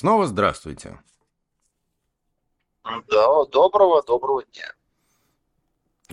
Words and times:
снова 0.00 0.26
здравствуйте. 0.26 0.98
Да, 2.84 3.44
доброго, 3.52 4.02
доброго 4.02 4.42
дня. 4.44 4.72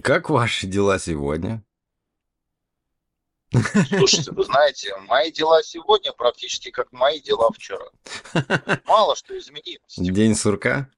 Как 0.01 0.29
ваши 0.29 0.67
дела 0.67 0.99
сегодня? 0.99 1.63
Слушайте, 3.87 4.33
вы 4.33 4.43
знаете, 4.43 4.93
мои 5.07 5.31
дела 5.31 5.63
сегодня 5.63 6.11
практически 6.11 6.69
как 6.69 6.91
мои 6.91 7.21
дела 7.21 7.49
вчера. 7.53 7.85
Мало 8.85 9.15
что 9.15 9.37
изменилось. 9.37 9.95
День 9.95 10.35
сурка? 10.35 10.89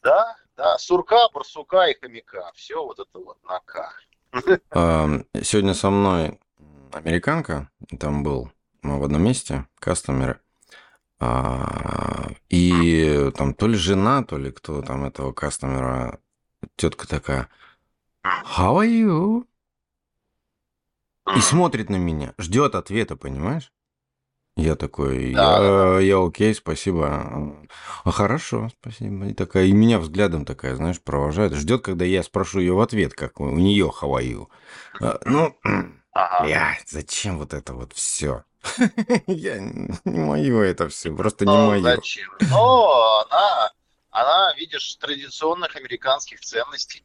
Да, 0.00 0.36
да, 0.56 0.78
сурка, 0.78 1.28
барсука 1.34 1.88
и 1.88 1.98
хомяка. 2.00 2.52
Все 2.54 2.80
вот 2.84 3.00
это 3.00 3.18
вот 3.18 3.42
на 3.42 3.58
К. 3.60 3.92
А, 4.70 5.08
Сегодня 5.42 5.74
со 5.74 5.90
мной 5.90 6.38
американка, 6.92 7.68
там 7.98 8.22
был 8.22 8.52
ну, 8.82 9.00
в 9.00 9.04
одном 9.04 9.24
месте, 9.24 9.66
кастомер, 9.80 10.40
А, 11.20 12.30
и 12.48 13.30
там 13.36 13.54
то 13.54 13.66
ли 13.66 13.76
жена, 13.76 14.22
то 14.22 14.38
ли 14.38 14.50
кто 14.52 14.82
там 14.82 15.04
этого 15.04 15.32
кастомера, 15.32 16.20
тетка 16.76 17.08
такая, 17.08 17.48
How 18.24 18.76
are 18.78 18.86
you? 18.88 19.46
И 21.36 21.40
смотрит 21.40 21.90
на 21.90 21.96
меня, 21.96 22.34
ждет 22.38 22.74
ответа, 22.74 23.16
понимаешь? 23.16 23.72
Я 24.56 24.74
такой, 24.74 25.32
Да, 25.34 25.58
я, 25.58 26.00
я 26.00 26.24
окей, 26.26 26.52
спасибо. 26.54 27.66
А 28.04 28.10
хорошо, 28.10 28.70
спасибо. 28.80 29.28
И 29.28 29.32
такая, 29.34 29.66
и 29.66 29.72
меня 29.72 30.00
взглядом 30.00 30.44
такая, 30.44 30.74
знаешь, 30.74 31.00
провожает. 31.00 31.52
Ждет, 31.54 31.82
когда 31.82 32.04
я 32.04 32.22
спрошу 32.24 32.58
ее 32.58 32.72
в 32.74 32.80
ответ, 32.80 33.14
как 33.14 33.40
у 33.40 33.50
нее 33.50 33.90
you. 34.02 34.48
А, 35.00 35.20
Ну, 35.26 35.54
Ага. 36.12 36.48
я, 36.48 36.76
зачем 36.88 37.38
вот 37.38 37.54
это 37.54 37.74
вот 37.74 37.92
все? 37.92 38.44
Я 39.26 39.58
не 39.60 40.18
мое 40.18 40.62
это 40.64 40.88
все, 40.88 41.14
просто 41.14 41.44
не 41.46 41.52
Ну, 41.52 41.66
мое. 41.68 41.82
зачем? 41.82 42.28
Но 42.50 43.24
она, 43.30 43.70
она, 44.10 44.54
видишь, 44.56 44.96
традиционных 44.96 45.76
американских 45.76 46.40
ценностей 46.40 47.02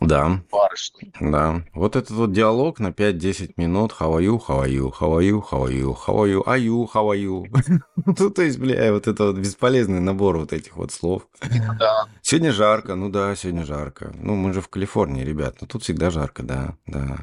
Да, 0.00 0.40
барышни. 0.50 1.12
да. 1.20 1.62
Вот 1.74 1.96
этот 1.96 2.10
вот 2.10 2.32
диалог 2.32 2.78
на 2.80 2.88
5-10 2.88 3.52
минут. 3.56 3.92
How 3.98 4.16
are 4.18 4.22
you, 4.22 4.38
how 4.44 4.62
are 4.64 4.68
you, 4.68 4.90
how 4.90 5.12
are 5.18 5.22
you, 5.22 5.40
how 5.42 5.64
are 5.66 5.72
you, 5.72 5.94
how 5.94 6.16
are 6.16 6.28
you, 6.28 6.42
are 6.44 6.58
you, 6.58 6.88
how 6.92 7.10
are 7.10 7.16
you. 7.16 7.84
Ну, 8.06 8.30
то 8.30 8.42
есть, 8.42 8.58
бля, 8.58 8.92
вот 8.92 9.06
это 9.06 9.24
вот 9.26 9.36
бесполезный 9.36 10.00
набор 10.00 10.38
вот 10.38 10.52
этих 10.52 10.76
вот 10.76 10.92
слов. 10.92 11.28
Да. 11.78 12.06
Сегодня 12.22 12.52
жарко, 12.52 12.94
ну 12.96 13.08
да, 13.10 13.34
сегодня 13.36 13.64
жарко. 13.64 14.12
Ну, 14.16 14.34
мы 14.34 14.52
же 14.52 14.60
в 14.60 14.68
Калифорнии, 14.68 15.24
ребят, 15.24 15.56
но 15.60 15.66
тут 15.66 15.82
всегда 15.84 16.10
жарко, 16.10 16.42
да, 16.42 16.74
да. 16.86 17.18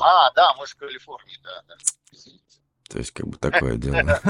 А, 0.00 0.30
да, 0.32 0.54
мы 0.58 0.66
же 0.66 0.74
в 0.74 0.76
Калифорнии, 0.76 1.38
да, 1.42 1.62
да. 1.68 1.74
То 2.92 2.98
есть, 2.98 3.12
как 3.12 3.26
бы 3.26 3.38
такое 3.38 3.76
дело. 3.76 4.20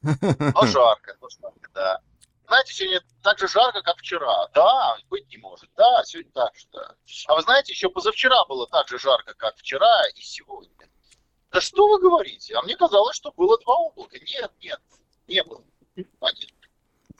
Но 0.00 0.66
жарко, 0.66 1.16
но 1.20 1.28
жарко, 1.28 1.70
да. 1.74 2.00
Знаете, 2.46 2.72
сегодня 2.72 3.02
так 3.22 3.40
же 3.40 3.48
жарко, 3.48 3.82
как 3.82 3.98
вчера. 3.98 4.46
Да, 4.54 4.96
быть 5.10 5.28
не 5.28 5.38
может. 5.38 5.68
Да, 5.76 6.04
сегодня 6.04 6.30
так 6.30 6.54
же, 6.54 6.66
да. 6.72 6.94
А 7.26 7.34
вы 7.34 7.42
знаете, 7.42 7.72
еще 7.72 7.90
позавчера 7.90 8.44
было 8.44 8.68
так 8.68 8.86
же 8.86 9.00
жарко, 9.00 9.34
как 9.34 9.56
вчера 9.56 10.06
и 10.14 10.20
сегодня. 10.20 10.70
Да 11.50 11.60
что 11.60 11.88
вы 11.88 12.00
говорите? 12.00 12.54
А 12.54 12.62
мне 12.62 12.76
казалось, 12.76 13.16
что 13.16 13.32
было 13.32 13.58
два 13.58 13.74
облака. 13.74 14.16
Нет, 14.20 14.52
нет, 14.60 14.80
не 15.26 15.42
было. 15.42 15.64
Нет. 15.96 16.06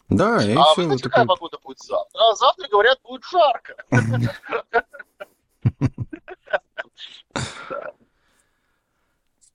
Да, 0.08 0.40
и 0.40 0.54
А 0.54 0.62
все 0.66 0.76
вы 0.76 0.84
знаете, 0.84 0.90
вот 0.90 1.02
какая 1.02 1.26
погода 1.26 1.58
будет 1.58 1.80
завтра? 1.80 2.20
А 2.20 2.32
завтра, 2.36 2.68
говорят, 2.68 3.00
будет 3.02 3.24
жарко. 3.24 3.74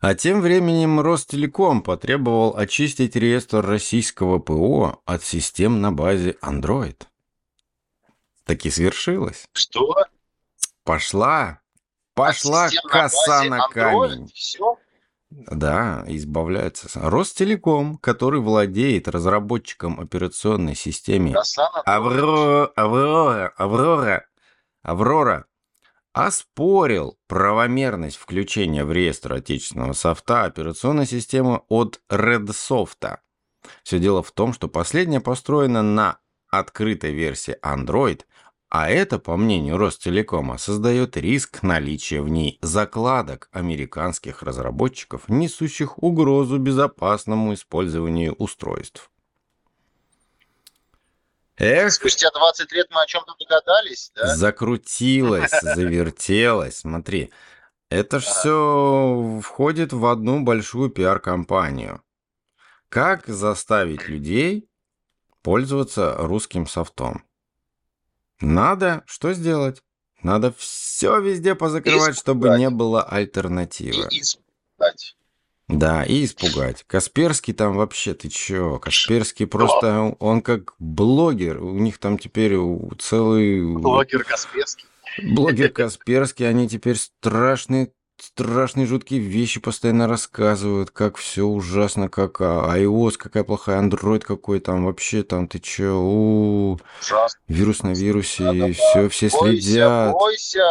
А 0.01 0.15
тем 0.15 0.41
временем 0.41 0.99
Ростелеком 0.99 1.83
потребовал 1.83 2.57
очистить 2.57 3.15
реестр 3.15 3.63
российского 3.63 4.39
ПО 4.39 4.99
от 5.05 5.23
систем 5.23 5.79
на 5.79 5.91
базе 5.91 6.37
Android. 6.41 6.97
Таки 8.43 8.71
свершилось. 8.71 9.45
Что? 9.53 10.05
Пошла, 10.83 11.61
пошла 12.15 12.67
коса 12.89 13.43
на 13.43 13.67
камень. 13.67 14.27
Все? 14.33 14.79
Да, 15.29 16.03
избавляется. 16.07 16.89
Ростелеком, 16.95 17.97
который 17.97 18.39
владеет 18.39 19.07
разработчиком 19.07 19.99
операционной 19.99 20.75
системы 20.75 21.33
Коса 21.33 21.69
на 21.73 21.81
Авро... 21.81 22.71
Аврора, 22.75 23.53
Аврора, 23.55 24.25
Аврора 24.81 25.45
оспорил 26.13 27.17
правомерность 27.27 28.17
включения 28.17 28.83
в 28.83 28.91
реестр 28.91 29.33
отечественного 29.33 29.93
софта 29.93 30.43
операционной 30.43 31.05
системы 31.05 31.61
от 31.69 32.01
Redsoft. 32.09 33.17
Все 33.83 33.99
дело 33.99 34.23
в 34.23 34.31
том, 34.31 34.53
что 34.53 34.67
последняя 34.67 35.21
построена 35.21 35.81
на 35.81 36.19
открытой 36.49 37.13
версии 37.13 37.57
Android, 37.63 38.21
а 38.69 38.89
это, 38.89 39.19
по 39.19 39.35
мнению 39.35 39.77
Ростелекома, 39.77 40.57
создает 40.57 41.17
риск 41.17 41.61
наличия 41.61 42.21
в 42.21 42.29
ней 42.29 42.57
закладок 42.61 43.49
американских 43.51 44.43
разработчиков, 44.43 45.27
несущих 45.27 46.01
угрозу 46.01 46.57
безопасному 46.57 47.53
использованию 47.53 48.33
устройств. 48.33 49.10
Эх, 51.63 51.93
Спустя 51.93 52.31
20 52.31 52.71
лет 52.71 52.87
мы 52.89 53.03
о 53.03 53.05
чем-то 53.05 53.35
догадались, 53.39 54.11
да? 54.15 54.35
Закрутилось, 54.35 55.51
завертелось. 55.61 56.77
Смотри, 56.77 57.31
это 57.89 58.19
ж 58.19 58.23
все 58.23 59.39
входит 59.43 59.93
в 59.93 60.07
одну 60.07 60.41
большую 60.41 60.89
пиар-компанию. 60.89 62.01
Как 62.89 63.27
заставить 63.27 64.07
людей 64.07 64.67
пользоваться 65.43 66.15
русским 66.17 66.65
софтом? 66.65 67.23
Надо 68.39 69.03
что 69.05 69.31
сделать? 69.33 69.83
Надо 70.23 70.51
все 70.53 71.19
везде 71.19 71.53
позакрывать, 71.53 72.17
чтобы 72.17 72.57
не 72.57 72.71
было 72.71 73.03
альтернативы. 73.03 74.07
И 74.09 74.21
испытать. 74.21 75.15
Да, 75.71 76.03
и 76.03 76.25
испугать. 76.25 76.83
Касперский 76.87 77.53
там 77.53 77.75
вообще, 77.77 78.13
ты 78.13 78.29
чё? 78.29 78.77
Касперский 78.79 79.47
просто, 79.47 80.15
он 80.19 80.41
как 80.41 80.73
блогер. 80.79 81.63
У 81.63 81.77
них 81.79 81.97
там 81.97 82.17
теперь 82.17 82.55
целый... 82.99 83.61
Блогер 83.77 84.23
Касперский. 84.23 84.85
Блогер 85.23 85.69
Касперский, 85.69 86.47
они 86.47 86.67
теперь 86.69 86.97
страшные, 86.97 87.91
страшные 88.21 88.85
жуткие 88.85 89.19
вещи 89.19 89.59
постоянно 89.59 90.07
рассказывают, 90.07 90.91
как 90.91 91.17
все 91.17 91.43
ужасно, 91.45 92.07
как 92.07 92.39
а, 92.39 92.77
iOS, 92.77 93.13
какая 93.17 93.43
плохая, 93.43 93.81
Android 93.81 94.19
какой 94.21 94.59
там, 94.59 94.85
вообще 94.85 95.23
там, 95.23 95.47
ты 95.47 95.59
чё, 95.59 95.97
у, 95.99 96.79
Ужасно. 97.01 97.39
вирус 97.47 97.83
на 97.83 97.93
вирусе, 97.93 98.43
Да-да-да. 98.43 98.67
и 98.69 98.73
все, 98.73 99.09
все 99.09 99.29
Бойся, 99.29 99.61
следят. 99.61 100.11
бойся. 100.13 100.63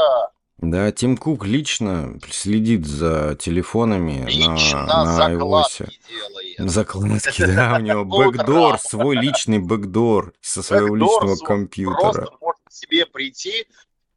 Да, 0.62 0.93
Тим 0.93 1.16
Кук 1.16 1.47
лично 1.47 2.19
следит 2.31 2.87
за 2.87 3.34
телефонами 3.34 4.26
Лично 4.26 4.84
на, 4.84 5.04
на 5.04 5.32
iOS. 5.32 5.38
закладки 5.38 6.00
делает. 6.06 6.71
Закладки, 6.71 7.47
да, 7.47 7.76
у 7.78 7.81
него 7.81 8.04
По 8.04 8.31
бэкдор, 8.31 8.78
свой 8.78 9.16
личный 9.16 9.59
бэкдор 9.59 10.34
со 10.43 10.62
своего 10.62 10.94
личного 10.94 11.37
компьютера. 11.37 12.12
Просто 12.12 12.37
может 12.43 12.61
к 12.62 12.73
себе 12.73 13.06
прийти, 13.06 13.67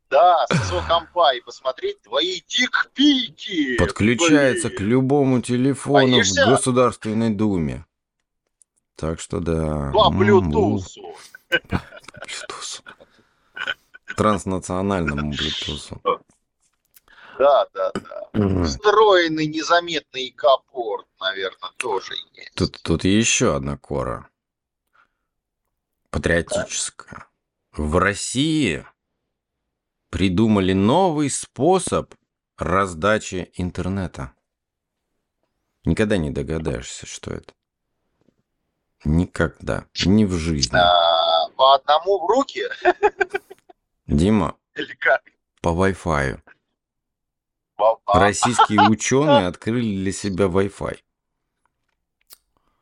да, 0.09 0.45
со 0.49 0.57
своего 0.65 0.85
компа 0.85 1.33
и 1.33 1.39
посмотреть 1.39 2.01
твои 2.01 2.41
дикпики. 2.45 3.77
Подключается 3.77 4.69
к 4.69 4.81
любому 4.81 5.41
телефону 5.41 6.21
в 6.21 6.49
Государственной 6.49 7.29
Думе. 7.29 7.85
Так 8.97 9.21
что 9.21 9.39
да. 9.39 9.91
По 9.93 10.09
блютусу. 10.09 11.15
Транснациональному 14.17 15.31
Bluetooth. 15.31 15.97
Да, 17.37 17.67
да, 17.73 17.91
да. 17.93 18.29
Мгм. 18.33 18.65
Встроенный 18.65 19.47
незаметный 19.47 20.31
капорт, 20.31 21.07
наверное, 21.19 21.71
тоже 21.77 22.13
есть. 22.33 22.53
Тут, 22.55 22.81
тут 22.83 23.03
еще 23.03 23.55
одна 23.55 23.77
кора. 23.77 24.29
Патриотическая. 26.09 27.27
В 27.71 27.97
России 27.97 28.85
придумали 30.09 30.73
новый 30.73 31.29
способ 31.29 32.13
раздачи 32.57 33.51
интернета. 33.55 34.33
Никогда 35.85 36.17
не 36.17 36.29
догадаешься, 36.29 37.07
что 37.07 37.31
это. 37.31 37.53
Никогда. 39.05 39.85
Ни 40.05 40.23
в 40.25 40.33
жизни. 40.33 40.77
А, 40.77 41.49
по 41.57 41.75
одному 41.75 42.19
в 42.19 42.29
руки 42.29 42.63
Дима, 44.07 44.55
или 44.75 44.93
как? 44.95 45.23
по 45.61 45.69
Wi-Fi. 45.69 46.39
Российские 48.05 48.81
ученые 48.89 49.47
открыли 49.47 49.95
для 49.95 50.11
себя 50.11 50.45
Wi-Fi. 50.45 50.97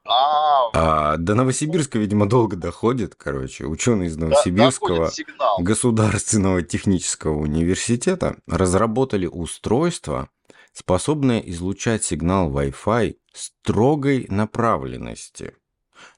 а, 0.06 0.70
А 0.74 1.18
до 1.18 1.36
Новосибирска, 1.36 2.00
видимо, 2.00 2.28
долго 2.28 2.56
доходит. 2.58 3.16
Короче, 3.16 3.66
ученые 3.66 4.08
из 4.10 4.18
Новосибирского 4.18 5.12
государственного 5.60 6.64
технического 6.64 7.38
университета 7.38 8.38
разработали 8.48 9.28
устройство, 9.28 10.30
способное 10.74 11.40
излучать 11.40 12.04
сигнал 12.04 12.50
Wi-Fi 12.52 13.18
строгой 13.34 14.26
направленности. 14.30 15.56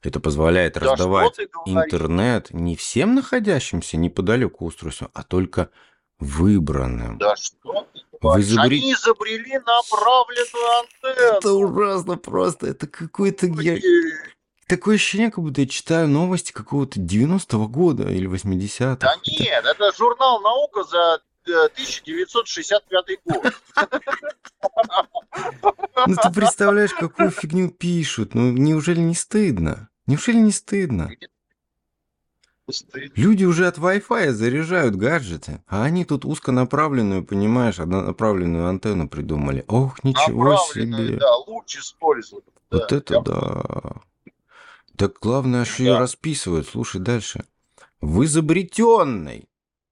Это 0.02 0.18
позволяет 0.18 0.74
Да 0.74 0.80
раздавать 0.80 1.38
интернет 1.66 2.52
не 2.52 2.74
всем 2.74 3.14
находящимся 3.14 3.96
неподалеку 3.98 4.64
устройствам, 4.64 5.10
а 5.12 5.22
только 5.22 5.68
выбранным. 6.18 7.18
Да 7.18 7.36
что 7.36 7.86
Вы 8.24 8.42
говоришь? 8.42 8.48
изобре- 8.48 8.78
Они 8.82 8.92
изобрели 8.92 9.58
направленную 9.58 10.80
антенну. 10.80 11.38
Это 11.38 11.52
ужасно 11.52 12.16
просто. 12.16 12.66
Это 12.66 12.86
какой-то... 12.86 13.46
я- 13.46 13.78
Такое 14.66 14.94
ощущение, 14.96 15.30
как 15.30 15.44
будто 15.44 15.60
я 15.60 15.66
читаю 15.68 16.08
новости 16.08 16.50
какого-то 16.52 16.98
90-го 16.98 17.68
года 17.68 18.08
или 18.10 18.26
80-го. 18.28 18.96
Да 18.96 19.14
нет, 19.26 19.64
это 19.64 19.92
журнал 19.96 20.40
«Наука» 20.40 20.84
за 20.84 21.20
э, 21.46 21.66
1965 21.66 23.04
год. 23.26 23.52
Ну 26.06 26.16
ты 26.16 26.32
представляешь, 26.32 26.92
какую 26.94 27.30
фигню 27.30 27.70
пишут. 27.70 28.34
Ну 28.34 28.52
неужели 28.52 29.00
не 29.00 29.14
стыдно? 29.14 29.88
Неужели 30.06 30.36
не 30.38 30.50
стыдно? 30.52 31.10
Люди 33.14 33.44
уже 33.44 33.66
от 33.66 33.76
Wi-Fi 33.78 34.30
заряжают 34.32 34.96
гаджеты, 34.96 35.62
а 35.66 35.84
они 35.84 36.04
тут 36.06 36.24
узконаправленную, 36.24 37.22
понимаешь, 37.24 37.78
однонаправленную 37.78 38.66
антенну 38.68 39.08
придумали. 39.08 39.64
Ох, 39.68 40.02
ничего 40.02 40.56
себе. 40.72 41.18
да, 41.18 41.36
луч 41.36 41.76
используют. 41.76 42.44
Вот 42.70 42.88
Да, 42.88 42.96
это 42.96 43.14
я- 43.14 43.20
да. 43.20 43.92
Так 44.96 45.18
главное, 45.20 45.64
что 45.64 45.82
ее 45.82 45.92
Да. 45.94 45.98
расписывают. 46.00 46.66
Слушай 46.68 47.00
дальше. 47.00 47.44
В 48.00 48.24
изобретенной, 48.24 49.48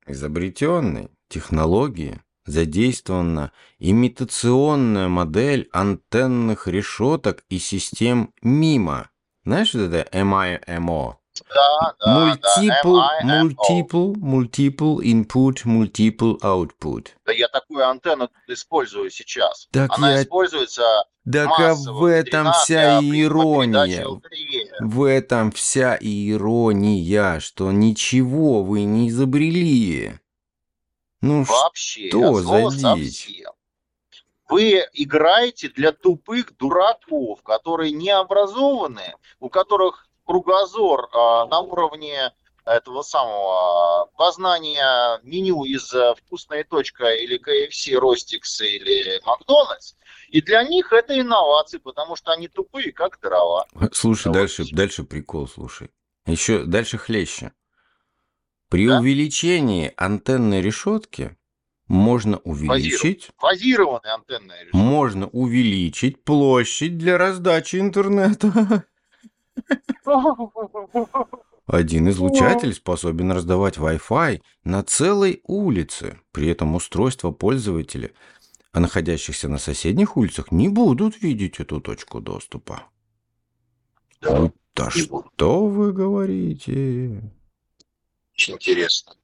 изобретенной 0.06 1.10
технологии 1.28 2.20
задействована 2.46 3.52
имитационная 3.78 5.08
модель 5.08 5.68
антенных 5.72 6.68
решеток 6.68 7.44
и 7.50 7.58
систем 7.58 8.32
МИМО. 8.42 9.10
Знаешь, 9.44 9.68
что 9.68 9.80
это 9.80 10.08
MIMO? 10.16 11.16
Да, 11.54 11.94
да, 12.00 12.34
Multiple, 12.34 13.02
да, 13.24 13.42
multiple, 13.42 14.14
multiple 14.16 14.98
input, 15.02 15.64
multiple 15.64 16.38
output. 16.42 17.08
Да 17.24 17.32
я 17.32 17.48
такую 17.48 17.88
антенну 17.88 18.28
использую 18.48 19.10
сейчас. 19.10 19.66
Так 19.72 19.90
Она 19.96 20.12
я- 20.12 20.22
используется 20.22 20.82
Так 21.30 21.48
а 21.56 21.68
массово 21.68 21.98
в 21.98 22.04
этом 22.04 22.52
вся 22.52 22.98
ирония. 23.00 24.06
В 24.80 25.04
этом 25.04 25.52
вся 25.52 25.96
ирония, 26.00 27.40
что 27.40 27.72
ничего 27.72 28.62
вы 28.62 28.82
не 28.84 29.08
изобрели. 29.08 30.18
Ну 31.22 31.44
Вообще, 31.44 32.08
что 32.08 32.40
за 32.42 32.70
дичь? 32.70 32.80
совсем. 32.80 33.52
Вы 34.48 34.84
играете 34.92 35.68
для 35.70 35.92
тупых 35.92 36.54
дураков, 36.58 37.42
которые 37.42 37.92
не 37.92 38.10
образованы, 38.10 39.14
у 39.40 39.48
которых 39.48 40.06
кругозор 40.24 41.08
а, 41.12 41.46
на 41.46 41.60
уровне 41.60 42.32
этого 42.64 43.02
самого 43.02 44.06
познания 44.16 45.18
меню 45.24 45.64
из 45.64 45.92
э, 45.92 46.14
«Вкусная 46.16 46.62
точка» 46.64 47.10
или 47.12 47.36
KFC, 47.40 47.96
Ростикс 47.96 48.60
или 48.60 49.20
Макдональдс. 49.26 49.94
И 50.28 50.40
для 50.40 50.62
них 50.62 50.92
это 50.92 51.18
инновации, 51.18 51.78
потому 51.78 52.14
что 52.14 52.30
они 52.30 52.46
тупые, 52.48 52.92
как 52.92 53.18
дрова. 53.20 53.66
Слушай, 53.92 54.32
Да, 54.32 54.40
дальше, 54.40 54.62
вот. 54.62 54.72
дальше 54.72 55.02
прикол, 55.02 55.48
слушай. 55.48 55.90
Еще 56.24 56.62
дальше 56.64 56.98
хлеще. 56.98 57.52
При 58.68 58.86
Да? 58.86 59.00
увеличении 59.00 59.92
антенной 59.96 60.62
решетки 60.62 61.36
можно 61.88 62.38
увеличить, 62.44 63.30
Фазированные 63.38 64.14
антенные 64.14 64.64
решения. 64.66 64.82
можно 64.84 65.26
увеличить 65.28 66.22
площадь 66.24 66.96
для 66.96 67.18
раздачи 67.18 67.76
интернета. 67.76 68.84
Один 71.66 72.08
излучатель 72.10 72.74
способен 72.74 73.32
раздавать 73.32 73.76
Wi-Fi 73.78 74.42
на 74.64 74.82
целой 74.82 75.40
улице. 75.44 76.18
При 76.32 76.48
этом 76.48 76.74
устройства 76.74 77.30
пользователя, 77.30 78.10
а 78.72 78.80
находящихся 78.80 79.48
на 79.48 79.58
соседних 79.58 80.16
улицах, 80.16 80.50
не 80.50 80.68
будут 80.68 81.22
видеть 81.22 81.60
эту 81.60 81.80
точку 81.80 82.20
доступа. 82.20 82.84
Да, 84.20 84.50
Да 84.74 84.90
не 84.94 85.02
будут. 85.06 85.32
что 85.34 85.66
вы 85.66 85.92
говорите? 85.92 87.22
Очень 88.34 88.54
интересно. 88.54 89.14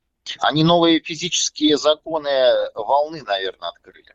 Они 0.41 0.63
новые 0.63 1.01
физические 1.01 1.79
законы 1.79 2.29
волны, 2.75 3.23
наверное, 3.27 3.71
открыли. 3.71 4.15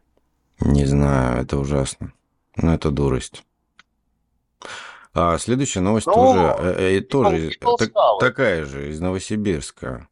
Не 0.60 0.86
знаю, 0.86 1.42
это 1.42 1.57
ужасно. 1.57 2.13
Но 2.56 2.75
это 2.75 2.92
дурость. 2.92 3.44
А 5.13 5.38
следующая 5.38 5.81
новость 5.81 6.07
Ну, 6.07 6.13
тоже, 6.13 6.56
э, 6.60 6.98
э, 6.98 7.01
тоже 7.01 7.51
так- 7.60 7.92
такая 8.19 8.65
же, 8.65 8.89
из 8.89 9.00
Новосибирска. 9.00 10.07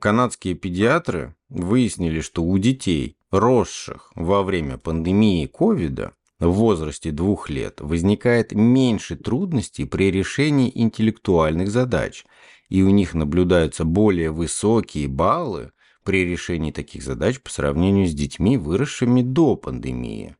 Канадские 0.00 0.54
педиатры 0.54 1.36
выяснили, 1.48 2.20
что 2.20 2.42
у 2.42 2.58
детей, 2.58 3.16
росших 3.30 4.10
во 4.16 4.42
время 4.42 4.78
пандемии 4.78 5.46
ковида, 5.46 6.12
в 6.40 6.50
возрасте 6.50 7.12
двух 7.12 7.48
лет 7.48 7.80
возникает 7.80 8.52
меньше 8.52 9.16
трудностей 9.16 9.84
при 9.84 10.10
решении 10.10 10.70
интеллектуальных 10.74 11.70
задач, 11.70 12.24
и 12.68 12.82
у 12.82 12.90
них 12.90 13.14
наблюдаются 13.14 13.84
более 13.84 14.30
высокие 14.30 15.06
баллы 15.06 15.70
при 16.02 16.24
решении 16.26 16.72
таких 16.72 17.02
задач 17.02 17.40
по 17.40 17.50
сравнению 17.50 18.08
с 18.08 18.12
детьми, 18.12 18.58
выросшими 18.58 19.22
до 19.22 19.56
пандемии. 19.56 20.36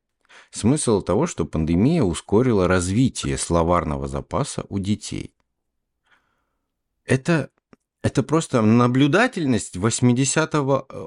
Смысл 0.54 1.02
того, 1.02 1.26
что 1.26 1.44
пандемия 1.44 2.04
ускорила 2.04 2.68
развитие 2.68 3.36
словарного 3.36 4.06
запаса 4.06 4.64
у 4.68 4.78
детей. 4.78 5.34
Это, 7.04 7.50
это 8.02 8.22
просто 8.22 8.62
наблюдательность 8.62 9.76
80 9.76 10.54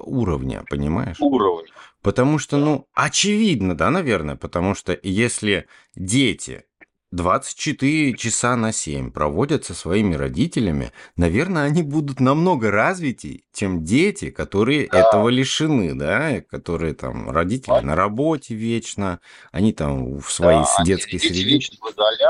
уровня, 0.03 0.65
понимаешь? 0.69 1.15
Уровень. 1.21 1.71
Потому 2.01 2.39
что, 2.39 2.57
ну, 2.57 2.87
очевидно, 2.93 3.73
да, 3.73 3.89
наверное, 3.89 4.35
потому 4.35 4.75
что 4.75 4.99
если 5.01 5.67
дети 5.95 6.65
24 7.11 8.13
часа 8.13 8.55
на 8.55 8.71
7 8.71 9.11
проводят 9.11 9.65
со 9.65 9.73
своими 9.73 10.15
родителями, 10.15 10.91
наверное, 11.15 11.63
они 11.63 11.81
будут 11.83 12.19
намного 12.19 12.69
развитей, 12.69 13.45
чем 13.53 13.83
дети, 13.83 14.29
которые 14.29 14.85
этого 14.85 15.29
лишены, 15.29 15.93
да, 15.95 16.41
которые 16.41 16.93
там 16.93 17.29
родители 17.29 17.79
на 17.79 17.95
работе 17.95 18.55
вечно, 18.55 19.19
они 19.51 19.71
там 19.71 20.19
в 20.19 20.31
своей 20.31 20.63
Да, 20.77 20.83
детской 20.83 21.17
среде. 21.17 21.59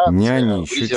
няни, 0.10 0.62
еще 0.62 0.88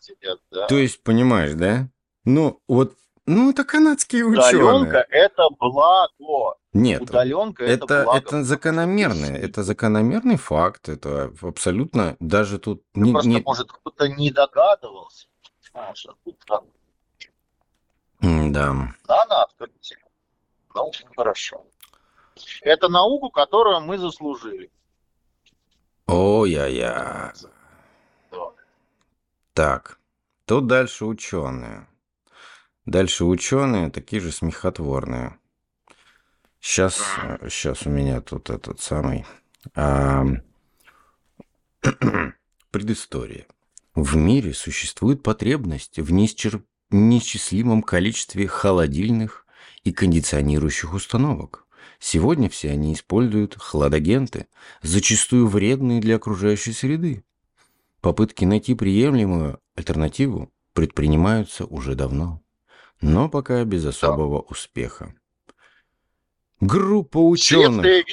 сидят, 0.00 0.38
да. 0.50 0.66
То 0.66 0.76
есть, 0.76 1.02
понимаешь, 1.02 1.52
да? 1.54 1.88
Ну, 2.24 2.60
вот, 2.68 2.94
ну, 3.26 3.50
это 3.50 3.64
канадские 3.64 4.24
ученые. 4.24 4.64
Удаленка– 4.64 5.06
это 5.10 5.48
благо. 5.58 6.56
Нет, 6.72 7.02
Удаленка– 7.02 7.64
это, 7.66 7.84
Это, 7.84 8.04
благо. 8.04 8.18
это 8.18 8.44
закономерный, 8.44 9.36
это 9.38 9.62
закономерный 9.62 10.36
факт, 10.36 10.88
это 10.88 11.30
абсолютно 11.42 12.16
даже 12.18 12.58
тут 12.58 12.82
не, 12.94 13.12
Просто, 13.12 13.28
не- 13.28 13.40
может, 13.42 13.70
кто-то 13.70 14.08
не 14.08 14.30
догадывался. 14.30 15.26
Знаешь, 15.70 16.06
а 16.06 16.14
тут 16.24 16.38
да. 18.22 18.72
Надо 19.08 19.42
открытие. 19.42 19.98
Ну, 20.74 20.90
хорошо. 21.16 21.66
Это 22.62 22.88
науку, 22.88 23.30
которую 23.30 23.80
мы 23.80 23.98
заслужили. 23.98 24.70
О-я-я. 26.06 27.34
Да. 28.30 28.38
Так, 29.52 29.98
тут 30.46 30.66
дальше 30.66 31.04
ученые. 31.04 31.86
Дальше 32.86 33.24
ученые 33.24 33.90
такие 33.90 34.20
же 34.20 34.32
смехотворные. 34.32 35.38
Сейчас, 36.62 37.02
сейчас 37.50 37.86
у 37.86 37.90
меня 37.90 38.20
тут 38.20 38.48
этот 38.48 38.80
самый 38.80 39.26
ам, 39.74 40.42
предыстория. 42.70 43.46
В 43.96 44.14
мире 44.16 44.54
существует 44.54 45.24
потребность 45.24 45.98
в 45.98 46.12
неисчер- 46.12 46.62
неисчислимом 46.90 47.82
количестве 47.82 48.46
холодильных 48.46 49.44
и 49.82 49.92
кондиционирующих 49.92 50.94
установок. 50.94 51.66
Сегодня 51.98 52.48
все 52.48 52.70
они 52.70 52.94
используют 52.94 53.56
хладагенты, 53.58 54.46
зачастую 54.82 55.48
вредные 55.48 56.00
для 56.00 56.14
окружающей 56.14 56.72
среды. 56.72 57.24
Попытки 58.00 58.44
найти 58.44 58.76
приемлемую 58.76 59.58
альтернативу 59.74 60.52
предпринимаются 60.74 61.64
уже 61.64 61.96
давно, 61.96 62.40
но 63.00 63.28
пока 63.28 63.64
без 63.64 63.84
особого 63.84 64.42
успеха. 64.42 65.12
Группа 66.62 67.18
ученых, 67.18 68.06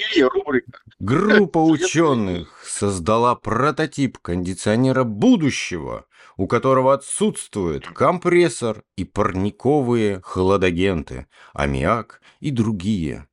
группа 0.99 1.59
ученых 1.63 2.63
создала 2.65 3.35
прототип 3.35 4.17
кондиционера 4.17 5.03
будущего, 5.03 6.07
у 6.35 6.47
которого 6.47 6.95
отсутствует 6.95 7.85
компрессор 7.85 8.81
и 8.97 9.05
парниковые 9.05 10.21
хладагенты, 10.23 11.27
аммиак 11.53 12.21
и 12.39 12.49
другие. 12.49 13.27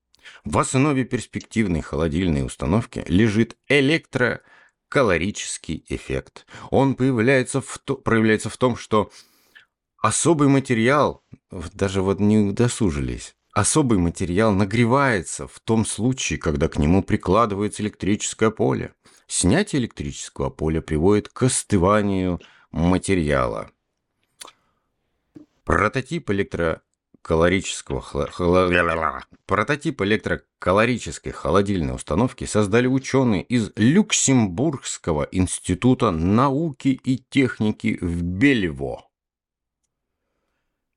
В 0.44 0.58
основе 0.58 1.04
перспективной 1.04 1.80
холодильной 1.80 2.44
установки 2.44 3.02
лежит 3.08 3.56
электро 3.68 4.42
электрокалорический 4.90 5.84
эффект. 5.88 6.46
Он 6.70 6.94
появляется 6.94 7.62
в 7.62 7.78
то, 7.78 7.96
проявляется 7.96 8.50
в 8.50 8.56
том, 8.56 8.76
что 8.76 9.10
особый 9.98 10.48
материал, 10.48 11.22
даже 11.50 12.02
вот 12.02 12.20
не 12.20 12.38
удосужились, 12.38 13.35
особый 13.56 13.98
материал 13.98 14.52
нагревается 14.52 15.48
в 15.48 15.60
том 15.60 15.86
случае, 15.86 16.38
когда 16.38 16.68
к 16.68 16.76
нему 16.76 17.02
прикладывается 17.02 17.82
электрическое 17.82 18.50
поле. 18.50 18.92
Снятие 19.28 19.80
электрического 19.80 20.50
поля 20.50 20.82
приводит 20.82 21.30
к 21.30 21.44
остыванию 21.44 22.38
материала. 22.70 23.70
Прототип 25.64 26.30
электрокалорического 26.30 28.28
прототип 29.46 30.02
электрокалорической 30.02 31.32
холодильной 31.32 31.94
установки 31.94 32.44
создали 32.44 32.86
ученые 32.86 33.42
из 33.42 33.72
Люксембургского 33.74 35.28
института 35.32 36.10
науки 36.10 37.00
и 37.02 37.16
техники 37.16 37.96
в 38.02 38.22
Бельво. 38.22 39.05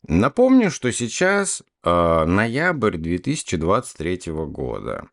Напомню, 0.08 0.72
что 0.72 0.92
сейчас 0.92 1.62
э, 1.84 2.26
ноябрь 2.26 2.98
2023 2.98 4.32
года. 4.48 5.10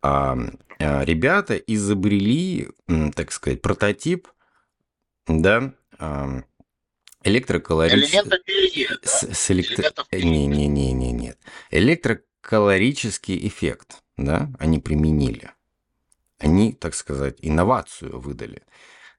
А, 0.00 0.36
э, 0.78 1.04
ребята 1.04 1.56
изобрели, 1.56 2.68
так 3.14 3.32
сказать, 3.32 3.62
прототип, 3.62 4.28
да, 5.26 5.74
э, 5.98 6.42
электрокалорический... 7.24 8.88
С, 9.02 9.22
с 9.32 9.50
электро... 9.50 9.90
Не, 10.12 10.46
не, 10.46 10.66
не, 10.66 10.92
не, 10.92 11.12
нет. 11.12 11.38
Электрокалорический 11.70 13.46
эффект, 13.46 14.02
да, 14.16 14.50
они 14.58 14.78
применили. 14.78 15.50
Они, 16.38 16.72
так 16.72 16.94
сказать, 16.94 17.38
инновацию 17.40 18.18
выдали. 18.18 18.62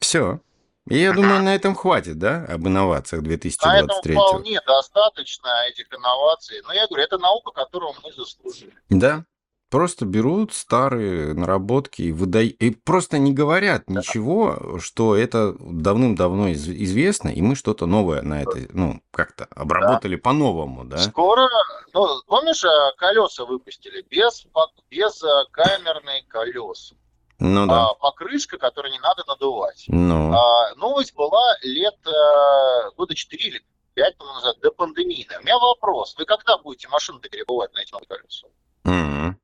Все. 0.00 0.40
И 0.88 0.98
я 0.98 1.12
думаю, 1.12 1.42
на 1.42 1.54
этом 1.54 1.74
хватит, 1.74 2.18
да, 2.18 2.44
об 2.44 2.66
инновациях 2.68 3.22
2023 3.22 4.14
На 4.14 4.20
этом 4.20 4.30
вполне 4.30 4.60
достаточно 4.64 5.48
этих 5.68 5.92
инноваций. 5.92 6.62
Но 6.64 6.72
я 6.72 6.86
говорю, 6.86 7.02
это 7.02 7.18
наука, 7.18 7.50
которую 7.50 7.92
мы 8.04 8.12
заслужили. 8.12 8.72
Да, 8.88 9.26
Просто 9.76 10.06
берут 10.06 10.54
старые 10.54 11.34
наработки 11.34 12.00
и 12.00 12.10
выдают, 12.10 12.54
и 12.62 12.70
просто 12.70 13.18
не 13.18 13.34
говорят 13.34 13.90
ничего, 13.90 14.78
что 14.80 15.14
это 15.14 15.54
давным-давно 15.60 16.48
из- 16.48 16.66
известно, 16.66 17.28
и 17.28 17.42
мы 17.42 17.56
что-то 17.56 17.84
новое 17.84 18.22
на 18.22 18.40
это, 18.40 18.56
ну, 18.70 19.02
как-то 19.10 19.46
обработали 19.50 20.16
да. 20.16 20.22
по-новому, 20.22 20.86
да? 20.86 20.96
Скоро, 20.96 21.46
ну, 21.92 22.08
помнишь, 22.26 22.64
а, 22.64 22.92
колеса 22.92 23.44
выпустили 23.44 24.02
без, 24.08 24.46
без 24.88 25.22
а, 25.22 25.44
камерной 25.50 26.22
колес. 26.26 26.94
Ну 27.38 27.66
да. 27.66 27.88
А, 27.90 27.94
покрышка, 27.96 28.56
которую 28.56 28.92
не 28.92 29.00
надо 29.00 29.24
надувать. 29.28 29.84
Ну. 29.88 30.32
А, 30.32 30.74
новость 30.76 31.14
была 31.14 31.54
лет 31.60 31.98
а, 32.06 32.92
года 32.96 33.14
4 33.14 33.44
или 33.46 33.62
5 33.92 34.16
тому 34.16 34.32
назад, 34.32 34.56
до 34.62 34.70
пандемии. 34.70 35.28
У 35.38 35.42
меня 35.42 35.58
вопрос. 35.58 36.14
Вы 36.16 36.24
когда 36.24 36.56
будете 36.56 36.88
машину 36.88 37.20
перебывать 37.20 37.74
на 37.74 37.80
эти 37.80 37.92
новые 37.92 38.08
колеса? 38.08 38.46
Mm-hmm. 38.86 39.34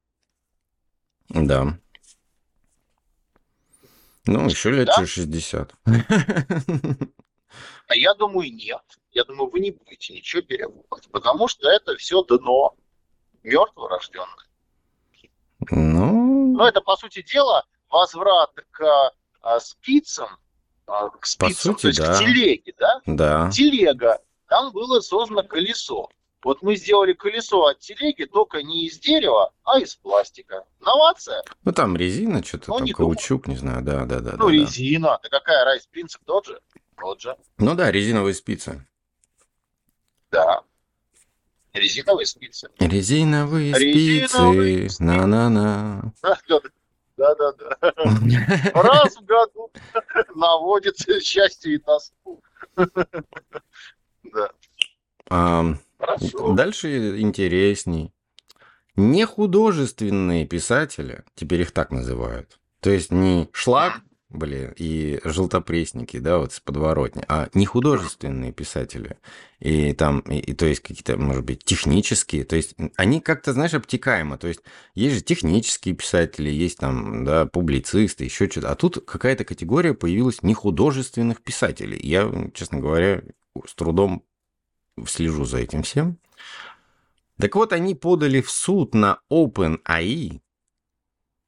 Да. 1.32 1.78
Ну, 4.26 4.48
еще 4.48 4.70
лет 4.70 4.86
да? 4.86 4.96
через 4.96 5.10
60. 5.10 5.74
А 7.88 7.94
я 7.94 8.14
думаю, 8.14 8.50
нет. 8.50 8.80
Я 9.10 9.24
думаю, 9.24 9.50
вы 9.50 9.60
не 9.60 9.72
будете 9.72 10.14
ничего 10.14 10.40
переводить, 10.40 11.10
потому 11.10 11.48
что 11.48 11.68
это 11.68 11.94
все 11.96 12.22
дно 12.22 12.74
мертворожденное. 13.42 14.48
Ну... 15.70 16.56
Но 16.56 16.66
это, 16.66 16.80
по 16.80 16.96
сути 16.96 17.22
дела, 17.22 17.66
возврат 17.90 18.52
к 18.70 19.12
а, 19.42 19.60
спицам, 19.60 20.30
а, 20.86 21.10
к 21.10 21.26
спицам, 21.26 21.76
сути, 21.76 21.82
то 21.82 21.88
есть 21.88 22.00
да. 22.00 22.14
к 22.14 22.18
телеге, 22.18 22.74
да? 22.78 23.00
Да. 23.04 23.50
Телега. 23.50 24.22
Там 24.48 24.72
было 24.72 25.00
создано 25.00 25.42
колесо. 25.42 26.08
Вот 26.42 26.60
мы 26.62 26.74
сделали 26.76 27.12
колесо 27.12 27.66
от 27.66 27.78
телеги 27.78 28.24
только 28.24 28.62
не 28.62 28.86
из 28.86 28.98
дерева, 28.98 29.52
а 29.62 29.78
из 29.78 29.94
пластика. 29.94 30.64
Новация. 30.80 31.42
Ну 31.64 31.72
там 31.72 31.96
резина, 31.96 32.42
что-то 32.42 32.64
ну, 32.68 32.76
там 32.78 32.84
не 32.84 32.92
каучук, 32.92 33.44
думаю. 33.44 33.56
не 33.56 33.60
знаю, 33.60 33.84
да, 33.84 34.04
да, 34.04 34.20
да. 34.20 34.32
Ну 34.36 34.46
да, 34.46 34.52
резина, 34.52 35.18
да 35.22 35.28
какая 35.28 35.64
разница, 35.64 35.88
принцип 35.90 36.22
тот 36.24 36.46
же, 36.46 36.60
тот 36.98 37.20
же. 37.20 37.36
Ну 37.58 37.74
да, 37.74 37.92
резиновые 37.92 38.34
спицы. 38.34 38.84
Да. 40.32 40.62
Резиновые 41.72 42.26
спицы. 42.26 42.68
Резиновые, 42.78 43.72
Резиновые 43.72 44.90
спицы, 44.90 45.02
на-на-на. 45.04 46.12
Да-да-да. 47.16 47.76
Раз 48.74 49.16
в 49.16 49.24
году 49.24 49.70
наводится 50.34 51.20
счастье 51.20 51.74
и 51.74 51.78
тоску. 51.78 52.42
Да. 54.24 54.50
Хорошо. 56.02 56.52
Дальше 56.54 57.20
интересней. 57.20 58.12
Не 58.96 59.24
художественные 59.24 60.46
писатели, 60.46 61.22
теперь 61.36 61.60
их 61.60 61.70
так 61.70 61.92
называют. 61.92 62.58
То 62.80 62.90
есть 62.90 63.12
не 63.12 63.48
шлак, 63.52 64.00
блин, 64.28 64.74
и 64.76 65.20
желтопресники, 65.24 66.18
да, 66.18 66.38
вот 66.38 66.52
с 66.52 66.60
подворотни, 66.60 67.24
а 67.28 67.48
не 67.54 67.66
художественные 67.66 68.52
писатели. 68.52 69.16
И 69.60 69.92
там, 69.92 70.20
и, 70.20 70.38
и 70.38 70.52
то 70.54 70.66
есть 70.66 70.80
какие-то, 70.80 71.16
может 71.16 71.44
быть, 71.44 71.64
технические. 71.64 72.44
То 72.44 72.56
есть 72.56 72.74
они 72.96 73.20
как-то, 73.20 73.52
знаешь, 73.52 73.74
обтекаемо. 73.74 74.38
То 74.38 74.48
есть 74.48 74.60
есть 74.96 75.14
же 75.14 75.20
технические 75.22 75.94
писатели, 75.94 76.50
есть 76.50 76.78
там, 76.78 77.24
да, 77.24 77.46
публицисты, 77.46 78.24
еще 78.24 78.50
что-то. 78.50 78.72
А 78.72 78.74
тут 78.74 79.04
какая-то 79.06 79.44
категория 79.44 79.94
появилась 79.94 80.42
нехудожественных 80.42 81.42
писателей. 81.42 82.00
Я, 82.02 82.50
честно 82.54 82.80
говоря, 82.80 83.22
с 83.64 83.74
трудом 83.74 84.24
слежу 85.06 85.44
за 85.44 85.58
этим 85.58 85.82
всем. 85.82 86.18
Так 87.38 87.56
вот, 87.56 87.72
они 87.72 87.94
подали 87.94 88.40
в 88.40 88.50
суд 88.50 88.94
на 88.94 89.20
OpenAI 89.30 90.40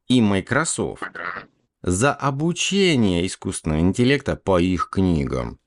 и 0.08 0.20
Microsoft 0.20 1.02
за 1.82 2.12
обучение 2.12 3.26
искусственного 3.26 3.80
интеллекта 3.80 4.36
по 4.36 4.58
их 4.58 4.88
книгам. 4.90 5.58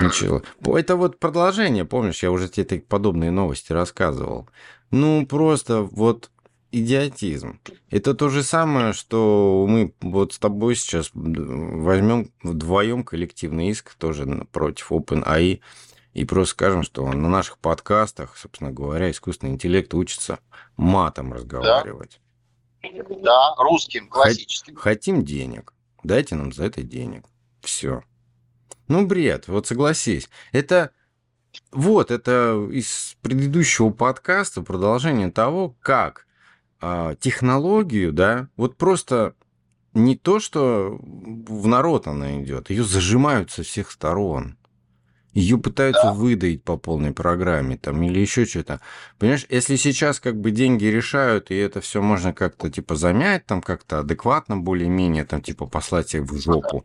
Ничего. 0.00 0.42
Это 0.76 0.96
вот 0.96 1.18
продолжение, 1.18 1.84
помнишь, 1.84 2.22
я 2.22 2.30
уже 2.30 2.48
тебе 2.48 2.80
подобные 2.80 3.30
новости 3.30 3.72
рассказывал. 3.72 4.48
Ну, 4.90 5.26
просто 5.26 5.82
вот 5.82 6.30
идиотизм. 6.70 7.60
Это 7.90 8.14
то 8.14 8.28
же 8.28 8.42
самое, 8.42 8.92
что 8.92 9.66
мы 9.68 9.94
вот 10.00 10.34
с 10.34 10.38
тобой 10.38 10.76
сейчас 10.76 11.10
возьмем 11.14 12.30
вдвоем 12.42 13.02
коллективный 13.04 13.70
иск 13.70 13.94
тоже 13.94 14.26
против 14.52 14.92
OpenAI 14.92 15.60
и 16.18 16.24
просто 16.24 16.52
скажем, 16.52 16.82
что 16.82 17.06
на 17.06 17.28
наших 17.28 17.58
подкастах, 17.58 18.36
собственно 18.36 18.72
говоря, 18.72 19.10
искусственный 19.10 19.52
интеллект 19.52 19.94
учится 19.94 20.40
матом 20.76 21.32
разговаривать. 21.32 22.20
Да, 22.82 23.04
да 23.22 23.54
русским, 23.58 24.08
классическим. 24.08 24.74
Хотим 24.74 25.24
денег. 25.24 25.72
Дайте 26.02 26.34
нам 26.34 26.52
за 26.52 26.64
это 26.64 26.82
денег. 26.82 27.24
Все. 27.60 28.02
Ну, 28.88 29.06
бред, 29.06 29.46
вот 29.46 29.68
согласись. 29.68 30.28
Это 30.50 30.90
вот, 31.70 32.10
это 32.10 32.68
из 32.72 33.16
предыдущего 33.22 33.90
подкаста 33.90 34.62
продолжение 34.62 35.30
того, 35.30 35.76
как 35.80 36.26
э, 36.80 37.14
технологию, 37.20 38.12
да, 38.12 38.48
вот 38.56 38.76
просто 38.76 39.34
не 39.94 40.16
то, 40.16 40.40
что 40.40 40.98
в 41.00 41.66
народ 41.68 42.08
она 42.08 42.42
идет, 42.42 42.70
ее 42.70 42.82
зажимают 42.82 43.52
со 43.52 43.62
всех 43.62 43.92
сторон. 43.92 44.57
Ее 45.34 45.58
пытаются 45.58 46.04
да. 46.04 46.12
выдать 46.14 46.62
по 46.62 46.76
полной 46.76 47.12
программе 47.12 47.76
там 47.76 48.02
или 48.02 48.18
еще 48.18 48.44
что-то. 48.44 48.80
Понимаешь, 49.18 49.46
если 49.48 49.76
сейчас 49.76 50.20
как 50.20 50.40
бы 50.40 50.50
деньги 50.50 50.86
решают, 50.86 51.50
и 51.50 51.56
это 51.56 51.80
все 51.80 52.02
можно 52.02 52.32
как-то 52.32 52.70
типа 52.70 52.96
замять, 52.96 53.46
там 53.46 53.60
как-то 53.60 54.00
адекватно 54.00 54.56
более-менее, 54.56 55.24
там 55.24 55.42
типа 55.42 55.66
послать 55.66 56.14
их 56.14 56.22
в 56.22 56.40
жопу, 56.40 56.84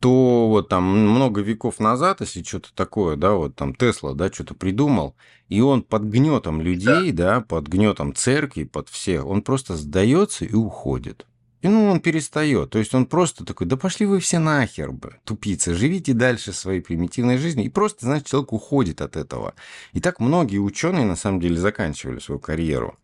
то 0.00 0.48
вот 0.48 0.68
там 0.68 0.84
много 0.84 1.40
веков 1.40 1.80
назад, 1.80 2.20
если 2.20 2.42
что-то 2.42 2.68
такое, 2.74 3.16
да, 3.16 3.32
вот 3.32 3.56
там 3.56 3.74
Тесла, 3.74 4.14
да, 4.14 4.30
что-то 4.30 4.54
придумал, 4.54 5.16
и 5.48 5.60
он 5.60 5.82
под 5.82 6.04
гнетом 6.04 6.60
людей, 6.60 7.12
да. 7.12 7.36
да, 7.36 7.40
под 7.40 7.66
гнетом 7.66 8.14
церкви, 8.14 8.64
под 8.64 8.88
всех, 8.88 9.26
он 9.26 9.42
просто 9.42 9.76
сдается 9.76 10.44
и 10.44 10.54
уходит. 10.54 11.26
И 11.60 11.68
ну, 11.68 11.90
он 11.90 12.00
перестает. 12.00 12.70
То 12.70 12.78
есть 12.78 12.94
он 12.94 13.06
просто 13.06 13.44
такой, 13.44 13.66
да 13.66 13.76
пошли 13.76 14.06
вы 14.06 14.20
все 14.20 14.38
нахер, 14.38 14.92
бы, 14.92 15.16
тупицы, 15.24 15.74
живите 15.74 16.12
дальше 16.12 16.52
своей 16.52 16.80
примитивной 16.80 17.38
жизнью. 17.38 17.66
И 17.66 17.68
просто, 17.70 18.06
знаешь, 18.06 18.22
человек 18.24 18.52
уходит 18.52 19.00
от 19.00 19.16
этого. 19.16 19.54
И 19.92 20.00
так 20.00 20.20
многие 20.20 20.58
ученые, 20.58 21.04
на 21.04 21.16
самом 21.16 21.40
деле, 21.40 21.56
заканчивали 21.56 22.20
свою 22.20 22.38
карьеру. 22.38 22.96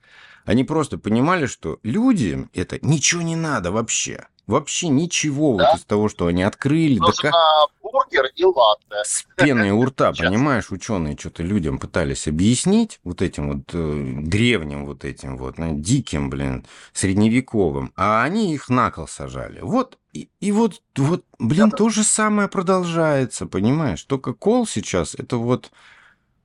Они 0.44 0.62
просто 0.62 0.98
понимали, 0.98 1.46
что 1.46 1.78
людям 1.82 2.50
это 2.52 2.78
ничего 2.82 3.22
не 3.22 3.36
надо 3.36 3.72
вообще. 3.72 4.26
Вообще 4.46 4.88
ничего 4.88 5.56
да? 5.56 5.70
вот 5.70 5.80
из 5.80 5.84
того, 5.84 6.08
что 6.08 6.26
они 6.26 6.42
открыли. 6.42 6.98
Нужно 6.98 7.30
да, 7.30 7.66
бургер 7.84 8.26
и 8.34 8.44
латте. 8.44 9.04
С 9.04 9.26
пеной 9.36 9.70
у 9.70 9.84
рта, 9.84 10.12
понимаешь, 10.12 10.70
ученые 10.70 11.16
что-то 11.18 11.42
людям 11.42 11.78
пытались 11.78 12.26
объяснить, 12.26 12.98
вот 13.04 13.22
этим 13.22 13.52
вот 13.52 13.70
э, 13.72 14.20
древним 14.22 14.86
вот 14.86 15.04
этим 15.04 15.36
вот, 15.36 15.58
ну, 15.58 15.78
диким, 15.78 16.30
блин, 16.30 16.66
средневековым, 16.92 17.92
а 17.96 18.22
они 18.24 18.54
их 18.54 18.68
на 18.68 18.90
кол 18.90 19.06
сажали. 19.06 19.60
Вот, 19.60 19.98
и, 20.12 20.28
и 20.40 20.52
вот, 20.52 20.82
вот, 20.96 21.24
блин, 21.38 21.70
да. 21.70 21.76
то 21.76 21.88
же 21.90 22.02
самое 22.02 22.48
продолжается, 22.48 23.46
понимаешь? 23.46 24.02
Только 24.04 24.32
кол 24.32 24.66
сейчас, 24.66 25.14
это 25.14 25.36
вот 25.36 25.70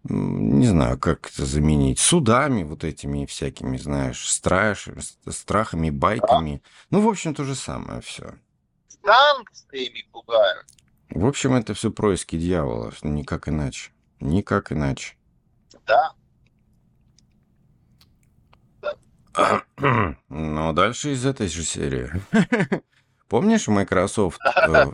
не 0.03 0.65
знаю, 0.65 0.97
как 0.97 1.29
это 1.29 1.45
заменить, 1.45 1.99
судами 1.99 2.63
вот 2.63 2.85
этими 2.85 3.25
всякими, 3.25 3.77
знаешь, 3.77 4.29
страш, 4.29 4.87
страхами, 5.27 5.89
байками. 5.89 6.61
Ну, 6.89 7.01
в 7.01 7.09
общем, 7.09 7.35
то 7.35 7.43
же 7.43 7.53
самое 7.53 7.99
все. 8.01 8.33
Санкциями 9.03 10.07
пугают. 10.11 10.65
В 11.09 11.25
общем, 11.25 11.53
это 11.53 11.73
все 11.73 11.91
происки 11.91 12.37
дьявола, 12.37 12.93
никак 13.01 13.49
иначе. 13.49 13.91
Никак 14.19 14.71
иначе. 14.71 15.15
Да. 15.85 16.13
Ну, 20.29 20.73
дальше 20.73 21.13
из 21.13 21.25
этой 21.25 21.47
же 21.47 21.63
серии. 21.63 22.11
Помнишь 23.29 23.67
Microsoft, 23.67 24.39
э, 24.67 24.85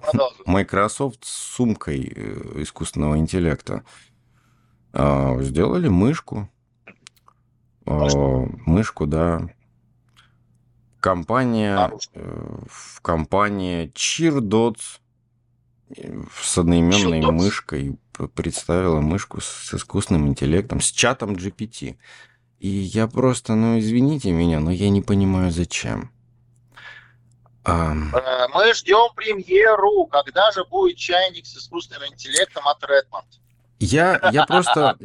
Microsoft 0.46 1.26
с 1.26 1.30
сумкой 1.30 2.14
э, 2.16 2.62
искусственного 2.62 3.18
интеллекта? 3.18 3.84
А, 4.94 5.42
сделали 5.42 5.88
мышку. 5.88 6.50
А, 7.86 8.08
мышку, 8.66 9.08
да. 9.08 9.50
Компания, 11.00 11.92
э, 12.14 12.58
в 12.68 13.02
компании 13.02 13.92
Cheerdots 13.94 15.00
с 15.90 16.58
одноименной 16.58 17.22
Cheerdots. 17.22 17.32
мышкой 17.32 18.00
представила 18.34 19.02
мышку 19.02 19.42
с 19.42 19.74
искусственным 19.74 20.28
интеллектом, 20.28 20.82
с 20.82 20.92
чатом 20.92 21.34
GPT. 21.34 21.98
И 22.60 22.68
я 22.68 23.08
просто, 23.08 23.56
ну 23.56 23.80
извините 23.80 24.32
меня, 24.32 24.60
но 24.60 24.72
я 24.72 24.90
не 24.90 25.02
понимаю, 25.02 25.52
зачем. 25.52 26.12
А... 27.64 27.94
Мы 27.94 28.74
ждем 28.74 29.14
премьеру. 29.16 30.06
Когда 30.06 30.52
же 30.52 30.64
будет 30.66 30.98
чайник 30.98 31.46
с 31.46 31.58
искусственным 31.58 32.08
интеллектом 32.10 32.68
от 32.68 32.84
Redmond? 32.84 33.40
Я, 33.80 34.20
я 34.32 34.46
просто... 34.46 34.98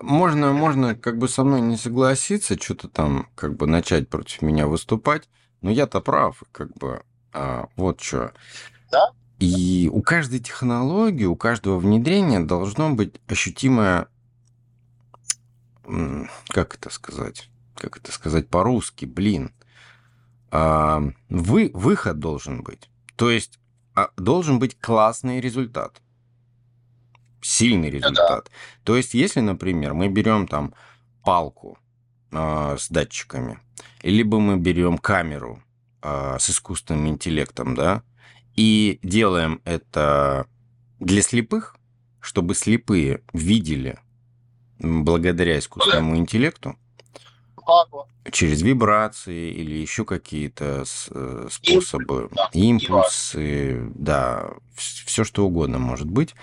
Можно, 0.00 0.52
можно 0.52 0.94
как 0.94 1.16
бы 1.16 1.28
со 1.28 1.44
мной 1.44 1.62
не 1.62 1.76
согласиться, 1.76 2.60
что-то 2.60 2.88
там 2.88 3.30
как 3.34 3.56
бы 3.56 3.66
начать 3.66 4.10
против 4.10 4.42
меня 4.42 4.66
выступать, 4.66 5.28
но 5.62 5.70
я-то 5.70 6.02
прав, 6.02 6.42
как 6.52 6.74
бы, 6.76 7.02
а, 7.32 7.68
вот 7.76 8.02
что. 8.02 8.32
Да? 8.90 9.12
И 9.38 9.90
у 9.92 10.02
каждой 10.02 10.40
технологии, 10.40 11.24
у 11.24 11.36
каждого 11.36 11.78
внедрения 11.78 12.40
должно 12.40 12.94
быть 12.94 13.14
ощутимое, 13.28 14.08
как 16.48 16.74
это 16.74 16.90
сказать, 16.90 17.50
как 17.74 17.98
это 17.98 18.12
сказать 18.12 18.48
по-русски, 18.48 19.04
блин, 19.04 19.52
а, 20.50 21.02
вы, 21.28 21.70
выход 21.74 22.18
должен 22.18 22.62
быть. 22.62 22.88
То 23.16 23.30
есть 23.30 23.58
а, 23.94 24.10
должен 24.16 24.58
быть 24.58 24.78
классный 24.78 25.40
результат 25.40 26.00
сильный 27.46 27.90
результат. 27.90 28.44
Да. 28.44 28.50
То 28.84 28.96
есть, 28.96 29.14
если, 29.14 29.40
например, 29.40 29.94
мы 29.94 30.08
берем 30.08 30.46
там 30.48 30.74
палку 31.22 31.78
э, 32.32 32.76
с 32.78 32.88
датчиками, 32.88 33.60
либо 34.02 34.40
мы 34.40 34.56
берем 34.56 34.98
камеру 34.98 35.62
э, 36.02 36.36
с 36.38 36.50
искусственным 36.50 37.08
интеллектом, 37.08 37.74
да, 37.74 38.02
и 38.56 38.98
делаем 39.02 39.60
это 39.64 40.46
для 40.98 41.22
слепых, 41.22 41.76
чтобы 42.20 42.54
слепые 42.54 43.22
видели 43.32 43.98
благодаря 44.78 45.58
искусственному 45.58 46.16
интеллекту 46.16 46.76
через 48.30 48.62
вибрации 48.62 49.52
или 49.52 49.76
еще 49.76 50.04
какие-то 50.04 50.84
э, 51.10 51.48
способы, 51.50 52.30
импульсы, 52.52 53.90
да, 53.94 54.50
все 54.76 55.24
что 55.24 55.46
угодно 55.46 55.78
может 55.78 56.08
быть. 56.08 56.34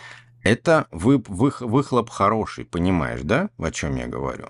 Это 0.44 0.88
вы, 0.92 1.24
вы, 1.28 1.54
выхлоп 1.60 2.10
хороший, 2.10 2.66
понимаешь, 2.66 3.22
да, 3.24 3.50
о 3.58 3.72
чем 3.72 3.96
я 3.96 4.08
говорю? 4.08 4.50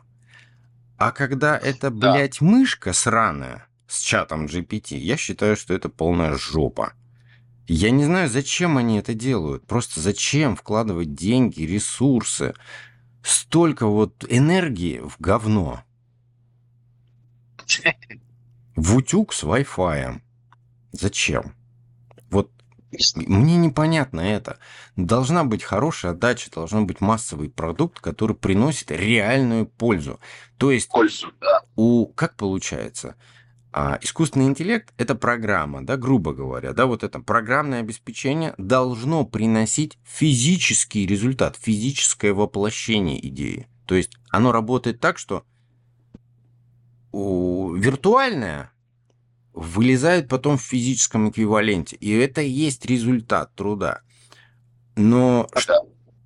А 0.98 1.12
когда 1.12 1.58
это, 1.58 1.92
блядь, 1.92 2.40
да. 2.40 2.46
мышка 2.46 2.94
сраная 2.94 3.68
с 3.88 4.00
чатом 4.00 4.46
GPT, 4.46 4.98
я 4.98 5.18
считаю, 5.18 5.56
что 5.56 5.74
это 5.74 5.90
полная 5.90 6.36
жопа. 6.36 6.94
Я 7.68 7.92
не 7.92 8.04
знаю, 8.04 8.30
зачем 8.30 8.78
они 8.78 8.98
это 8.98 9.14
делают. 9.14 9.66
Просто 9.66 10.00
зачем 10.00 10.56
вкладывать 10.56 11.14
деньги, 11.14 11.62
ресурсы, 11.62 12.54
столько 13.24 13.88
вот 13.88 14.26
энергии 14.28 15.00
в 15.00 15.16
говно. 15.20 15.84
В 18.76 18.98
утюг 18.98 19.34
с 19.34 19.44
Wi-Fi. 19.44 20.20
Зачем? 20.92 21.56
Мне 23.16 23.58
непонятно 23.58 24.22
это. 24.22 24.60
Должна 24.96 25.44
быть 25.44 25.64
хорошая 25.64 26.12
отдача, 26.12 26.52
должен 26.52 26.86
быть 26.86 27.02
массовый 27.02 27.50
продукт, 27.50 28.00
который 28.00 28.36
приносит 28.36 28.92
реальную 28.92 29.66
пользу. 29.66 30.20
То 30.58 30.72
есть, 30.72 30.90
пользу, 30.90 31.32
да. 31.40 31.62
у, 31.76 32.08
как 32.08 32.36
получается, 32.36 33.16
а, 33.74 33.98
искусственный 34.02 34.46
интеллект– 34.46 34.94
это 34.98 35.16
программа, 35.16 35.84
да, 35.84 35.98
грубо 35.98 36.34
говоря, 36.34 36.74
да, 36.74 36.86
вот 36.86 37.04
это 37.04 37.20
программное 37.20 37.80
обеспечение 37.80 38.54
должно 38.60 39.26
приносить 39.26 39.98
физический 40.04 41.08
результат, 41.08 41.58
физическое 41.60 42.34
воплощение 42.34 43.26
идеи. 43.28 43.68
То 43.88 43.96
есть 43.96 44.12
оно 44.30 44.52
работает 44.52 45.00
так, 45.00 45.18
что 45.18 45.44
у, 47.12 47.74
виртуальное 47.74 48.72
вылезают 49.54 50.28
потом 50.28 50.58
в 50.58 50.62
физическом 50.62 51.30
эквиваленте. 51.30 51.96
И 51.96 52.12
это 52.12 52.42
и 52.42 52.50
есть 52.50 52.86
результат 52.86 53.56
труда. 53.56 54.02
Но 54.96 55.48
да. 55.68 55.80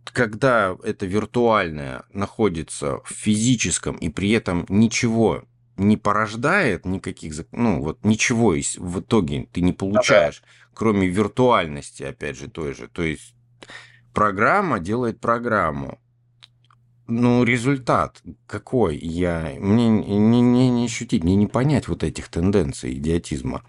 когда 0.03 0.75
это 0.83 1.05
виртуальное 1.05 2.03
находится 2.11 2.99
в 3.05 3.09
физическом 3.09 3.95
и 3.95 4.09
при 4.09 4.31
этом 4.31 4.65
ничего 4.67 5.43
не 5.77 5.97
порождает 5.97 6.85
никаких, 6.85 7.33
ну 7.51 7.81
вот 7.81 8.03
ничего 8.03 8.51
в 8.51 8.99
итоге 8.99 9.47
ты 9.51 9.61
не 9.61 9.73
получаешь, 9.73 10.41
да. 10.41 10.47
кроме 10.73 11.07
виртуальности, 11.07 12.03
опять 12.03 12.37
же, 12.37 12.49
той 12.49 12.73
же. 12.73 12.87
То 12.87 13.03
есть 13.03 13.35
программа 14.13 14.79
делает 14.79 15.19
программу 15.19 15.99
ну, 17.07 17.43
результат 17.43 18.21
какой? 18.45 18.97
Я, 18.97 19.55
мне 19.59 19.89
не, 19.89 20.41
не, 20.41 20.69
не 20.69 20.85
ощутить, 20.85 21.23
мне 21.23 21.35
не 21.35 21.47
понять 21.47 21.87
вот 21.87 22.03
этих 22.03 22.27
тенденций 22.27 22.93
идиотизма. 22.93 23.63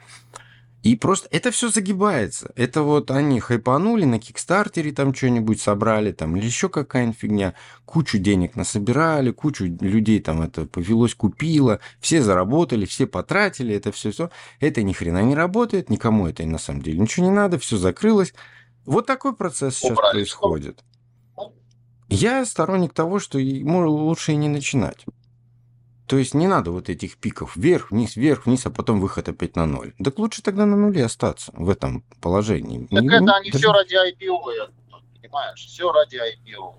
И 0.88 0.96
просто 0.96 1.29
это 1.31 1.51
все 1.51 1.68
загибается. 1.68 2.51
Это 2.57 2.81
вот 2.81 3.11
они 3.11 3.40
хайпанули 3.40 4.07
на 4.07 4.18
Кикстартере, 4.18 4.90
там 4.90 5.14
что-нибудь 5.14 5.61
собрали, 5.61 6.12
там, 6.12 6.35
или 6.35 6.46
еще 6.46 6.70
какая-нибудь 6.70 7.18
фигня. 7.18 7.53
Кучу 7.85 8.16
денег 8.16 8.57
насобирали, 8.57 9.31
кучу 9.31 9.66
людей 9.66 10.18
там 10.20 10.40
это 10.40 10.64
повелось, 10.64 11.14
купило. 11.14 11.81
Все 12.01 12.22
заработали, 12.22 12.87
все 12.87 13.07
потратили, 13.07 13.74
это 13.74 13.92
все, 13.92 14.12
все. 14.12 14.31
Это 14.61 14.83
ни 14.83 14.94
хрена 14.94 15.22
не 15.22 15.35
работает, 15.35 15.90
никому 15.90 16.27
это 16.27 16.46
на 16.46 16.57
самом 16.57 16.81
деле 16.81 17.01
ничего 17.01 17.27
не 17.27 17.33
надо, 17.33 17.59
все 17.59 17.77
закрылось. 17.77 18.33
Вот 18.87 19.05
такой 19.05 19.37
процесс 19.37 19.77
сейчас 19.77 19.90
Убрали. 19.90 20.12
происходит. 20.12 20.85
Я 22.09 22.46
сторонник 22.46 22.94
того, 22.94 23.18
что 23.18 23.37
лучше 23.38 24.33
и 24.33 24.37
не 24.37 24.48
начинать. 24.48 25.05
То 26.09 26.16
есть 26.16 26.33
не 26.33 26.47
надо 26.47 26.71
вот 26.71 26.88
этих 26.88 27.18
пиков 27.18 27.55
вверх, 27.55 27.90
вниз, 27.90 28.16
вверх, 28.16 28.47
вниз, 28.47 28.64
а 28.64 28.71
потом 28.71 28.99
выход 28.99 29.29
опять 29.29 29.57
на 29.57 29.66
ноль. 29.66 29.92
Так 30.03 30.18
лучше 30.18 30.42
тогда 30.42 30.64
на 30.64 30.75
нуле 30.75 31.05
остаться 31.05 31.53
в 31.55 31.68
этом 31.68 32.03
положении. 32.23 32.87
Так 32.87 33.03
не, 33.03 33.09
это 33.09 33.37
они 33.37 33.51
даже... 33.51 33.62
все 33.62 33.73
ради 33.73 33.94
IPO, 33.94 34.71
понимаешь? 35.21 35.66
Все 35.66 35.92
ради 35.92 36.16
IPO. 36.16 36.75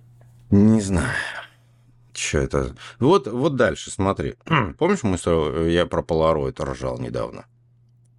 Не 0.50 0.82
знаю. 0.82 1.14
Что 2.12 2.40
это? 2.40 2.76
Вот, 2.98 3.28
вот 3.28 3.56
дальше, 3.56 3.92
смотри. 3.92 4.34
Помнишь, 4.80 5.04
мы, 5.04 5.18
я 5.70 5.86
про 5.86 6.02
Polaroid 6.02 6.60
ржал 6.64 6.98
недавно? 6.98 7.46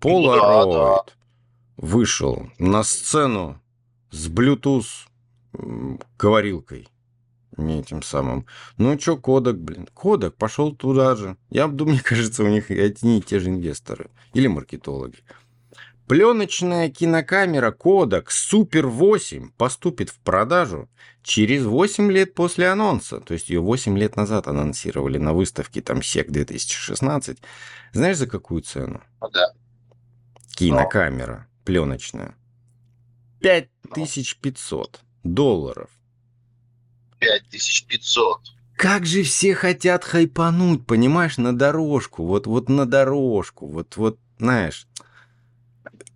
Polaroid 0.01 0.73
да, 0.73 0.97
да. 0.97 1.05
вышел 1.77 2.49
на 2.61 2.85
сцену 2.85 3.61
с 4.13 4.29
Bluetooth 4.29 5.09
говорилкой 6.17 6.89
не 7.61 7.81
этим 7.81 8.03
самым. 8.03 8.47
Ну 8.77 8.99
что, 8.99 9.17
Кодек, 9.17 9.57
блин. 9.57 9.89
Кодек 9.95 10.35
пошел 10.35 10.75
туда 10.75 11.17
же. 11.17 11.37
Я 11.51 11.67
думаю, 11.69 11.95
мне 11.95 12.03
кажется, 12.03 12.43
у 12.43 12.49
них 12.49 12.71
одни 12.71 13.19
и 13.19 13.23
те 13.23 13.39
же 13.39 13.51
инвесторы. 13.51 14.11
Или 14.35 14.47
маркетологи. 14.47 15.19
Пленочная 16.11 16.91
кинокамера 16.91 17.71
Kodak 17.71 18.31
Super 18.31 18.83
8 18.83 19.53
поступит 19.57 20.11
в 20.11 20.19
продажу 20.19 20.89
через 21.23 21.65
8 21.65 22.11
лет 22.11 22.35
после 22.35 22.67
анонса. 22.69 23.21
То 23.21 23.35
есть 23.35 23.49
ее 23.49 23.61
8 23.61 23.97
лет 23.97 24.17
назад 24.17 24.49
анонсировали 24.49 25.19
на 25.19 25.33
выставке 25.33 25.81
там 25.83 26.03
СЕК 26.03 26.33
2016. 26.33 27.39
Знаешь, 27.93 28.17
за 28.17 28.27
какую 28.27 28.63
цену? 28.63 29.01
Да. 29.21 29.53
Кинокамера 30.57 31.47
пленочная. 31.65 32.35
5500 33.41 35.01
долларов. 35.23 35.91
5500. 37.21 38.41
Как 38.77 39.05
же 39.05 39.23
все 39.23 39.55
хотят 39.55 40.05
хайпануть, 40.05 40.87
понимаешь, 40.87 41.37
на 41.37 41.57
дорожку, 41.57 42.25
вот, 42.25 42.47
вот 42.47 42.69
на 42.69 42.87
дорожку, 42.87 43.67
вот, 43.67 43.97
вот, 43.97 44.19
знаешь. 44.39 44.89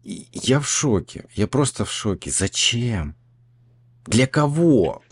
Я 0.03 0.61
в 0.61 0.69
шоке, 0.69 1.27
я 1.35 1.47
просто 1.47 1.85
в 1.85 1.93
шоке. 1.93 2.31
Зачем? 2.31 3.17
Для 4.07 4.27
кого? 4.27 5.03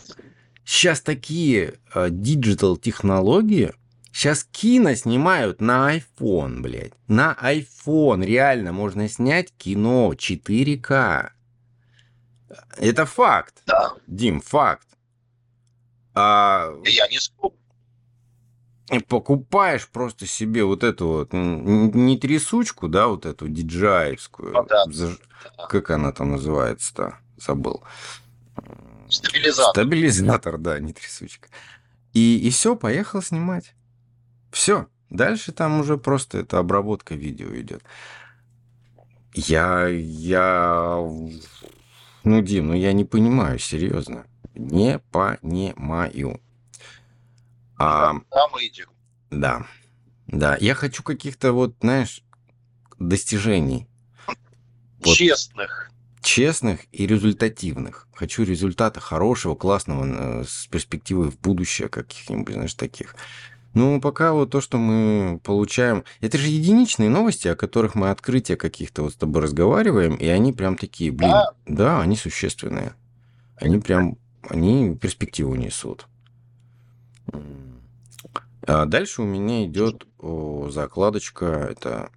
Сейчас 0.65 1.01
такие 1.01 1.75
digital 2.09 2.75
э, 2.75 2.79
технологии, 2.79 3.73
сейчас 4.11 4.45
кино 4.45 4.95
снимают 4.95 5.61
на 5.61 5.95
iPhone, 5.97 6.61
блядь. 6.61 6.93
На 7.07 7.37
iPhone 7.41 8.25
реально 8.25 8.71
можно 8.71 9.07
снять 9.09 9.51
кино 9.57 10.13
4К. 10.13 11.31
Это 12.77 13.05
факт. 13.05 13.61
Да. 13.65 13.93
Дим, 14.07 14.41
факт. 14.41 14.87
А... 16.13 16.73
Я 16.85 17.07
не. 17.07 17.19
Покупаешь 19.07 19.87
просто 19.87 20.27
себе 20.27 20.63
вот 20.65 20.83
эту 20.83 21.07
вот, 21.07 21.33
не 21.33 22.17
трясучку, 22.17 22.87
да, 22.87 23.07
вот 23.07 23.25
эту 23.25 23.47
DJI-евскую. 23.47 24.51
Ну, 24.53 24.65
да. 24.65 24.85
Как 25.67 25.89
она 25.89 26.11
там 26.11 26.31
называется-то? 26.31 27.17
Забыл. 27.37 27.81
Стабилизатор. 29.09 29.71
Стабилизатор, 29.71 30.57
да, 30.57 30.79
не 30.79 30.93
трясучка. 30.93 31.47
И, 32.11 32.37
и 32.37 32.49
все, 32.51 32.75
поехал 32.75 33.21
снимать. 33.21 33.73
Все. 34.51 34.87
Дальше 35.09 35.53
там 35.53 35.79
уже 35.79 35.97
просто 35.97 36.39
это 36.39 36.59
обработка 36.59 37.15
видео 37.15 37.55
идет. 37.55 37.83
Я, 39.33 39.87
я, 39.87 40.97
ну, 42.23 42.41
Дим, 42.41 42.67
ну 42.67 42.73
я 42.73 42.93
не 42.93 43.05
понимаю, 43.05 43.57
серьезно 43.57 44.25
не 44.53 44.99
понимаю. 45.11 46.39
А, 47.77 48.13
Там 48.29 48.51
мы 48.53 48.65
идем. 48.67 48.87
Да. 49.29 49.65
Да. 50.27 50.57
Я 50.59 50.75
хочу 50.75 51.03
каких-то 51.03 51.53
вот, 51.53 51.75
знаешь, 51.81 52.23
достижений. 52.99 53.87
Вот. 55.03 55.15
Честных. 55.15 55.91
Честных 56.21 56.81
и 56.91 57.05
результативных. 57.05 58.07
Хочу 58.13 58.43
результата 58.43 58.99
хорошего, 58.99 59.55
классного, 59.55 60.05
э, 60.05 60.43
с 60.47 60.67
перспективой 60.67 61.29
в 61.29 61.39
будущее 61.39 61.89
каких-нибудь, 61.89 62.53
знаешь, 62.53 62.73
таких. 62.75 63.15
Ну, 63.73 63.99
пока 63.99 64.33
вот 64.33 64.51
то, 64.51 64.61
что 64.61 64.77
мы 64.77 65.39
получаем... 65.43 66.03
Это 66.21 66.37
же 66.37 66.47
единичные 66.47 67.09
новости, 67.09 67.47
о 67.47 67.55
которых 67.55 67.95
мы 67.95 68.11
открытия 68.11 68.55
каких-то 68.55 69.01
вот 69.01 69.13
с 69.13 69.15
тобой 69.15 69.41
разговариваем, 69.41 70.15
и 70.15 70.27
они 70.27 70.53
прям 70.53 70.77
такие, 70.77 71.11
блин, 71.11 71.31
да, 71.31 71.53
да 71.65 72.01
они 72.01 72.15
существенные. 72.15 72.93
Они 73.57 73.79
прям 73.79 74.17
они 74.49 74.95
перспективу 74.95 75.55
несут. 75.55 76.07
А 78.65 78.85
дальше 78.85 79.21
у 79.21 79.25
меня 79.25 79.65
идет 79.65 80.07
закладочка, 80.69 81.45
это 81.45 82.11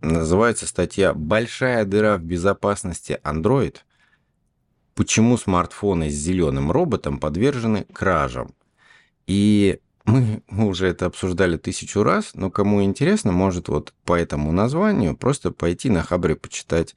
называется 0.00 0.66
статья 0.66 1.14
«Большая 1.14 1.84
дыра 1.84 2.16
в 2.16 2.22
безопасности 2.22 3.20
Android. 3.22 3.76
Почему 4.94 5.36
смартфоны 5.36 6.10
с 6.10 6.14
зеленым 6.14 6.70
роботом 6.70 7.18
подвержены 7.18 7.84
кражам?» 7.92 8.54
И 9.26 9.80
мы, 10.04 10.42
мы 10.48 10.66
уже 10.66 10.88
это 10.88 11.06
обсуждали 11.06 11.56
тысячу 11.56 12.02
раз, 12.02 12.32
но 12.34 12.50
кому 12.50 12.82
интересно, 12.82 13.32
может 13.32 13.68
вот 13.68 13.94
по 14.04 14.14
этому 14.14 14.52
названию 14.52 15.16
просто 15.16 15.50
пойти 15.50 15.88
на 15.88 16.02
Хабре 16.02 16.36
почитать 16.36 16.94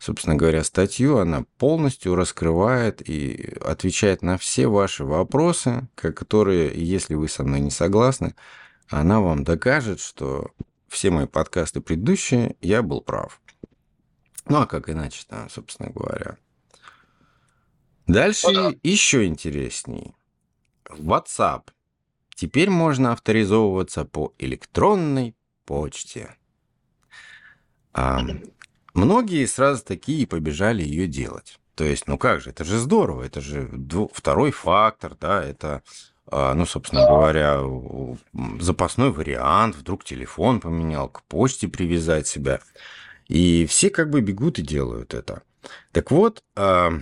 собственно 0.00 0.34
говоря, 0.34 0.64
статью, 0.64 1.18
она 1.18 1.44
полностью 1.58 2.14
раскрывает 2.14 3.06
и 3.06 3.54
отвечает 3.60 4.22
на 4.22 4.38
все 4.38 4.66
ваши 4.66 5.04
вопросы, 5.04 5.88
которые, 5.94 6.72
если 6.74 7.14
вы 7.14 7.28
со 7.28 7.44
мной 7.44 7.60
не 7.60 7.70
согласны, 7.70 8.34
она 8.88 9.20
вам 9.20 9.44
докажет, 9.44 10.00
что 10.00 10.50
все 10.88 11.10
мои 11.10 11.26
подкасты 11.26 11.82
предыдущие, 11.82 12.56
я 12.62 12.82
был 12.82 13.02
прав. 13.02 13.40
Ну, 14.48 14.62
а 14.62 14.66
как 14.66 14.88
иначе-то, 14.88 15.46
собственно 15.50 15.90
говоря. 15.90 16.38
Дальше 18.06 18.48
ну, 18.48 18.70
да. 18.72 18.78
еще 18.82 19.26
интересней. 19.26 20.14
WhatsApp. 20.88 21.68
Теперь 22.34 22.70
можно 22.70 23.12
авторизовываться 23.12 24.06
по 24.06 24.32
электронной 24.38 25.36
почте. 25.66 26.36
А, 27.92 28.22
Многие 28.94 29.46
сразу 29.46 29.84
такие 29.84 30.26
побежали 30.26 30.82
ее 30.82 31.06
делать. 31.06 31.58
То 31.74 31.84
есть, 31.84 32.06
ну 32.08 32.18
как 32.18 32.40
же, 32.40 32.50
это 32.50 32.64
же 32.64 32.78
здорово, 32.78 33.22
это 33.22 33.40
же 33.40 33.70
второй 34.12 34.50
фактор, 34.50 35.16
да, 35.18 35.42
это, 35.42 35.82
а, 36.26 36.52
ну, 36.54 36.66
собственно 36.66 37.06
говоря, 37.06 37.60
запасной 38.60 39.10
вариант, 39.10 39.76
вдруг 39.76 40.04
телефон 40.04 40.60
поменял, 40.60 41.08
к 41.08 41.22
почте 41.22 41.68
привязать 41.68 42.26
себя. 42.26 42.60
И 43.28 43.64
все 43.66 43.90
как 43.90 44.10
бы 44.10 44.20
бегут 44.20 44.58
и 44.58 44.62
делают 44.62 45.14
это. 45.14 45.42
Так 45.92 46.10
вот, 46.10 46.42
а, 46.56 46.92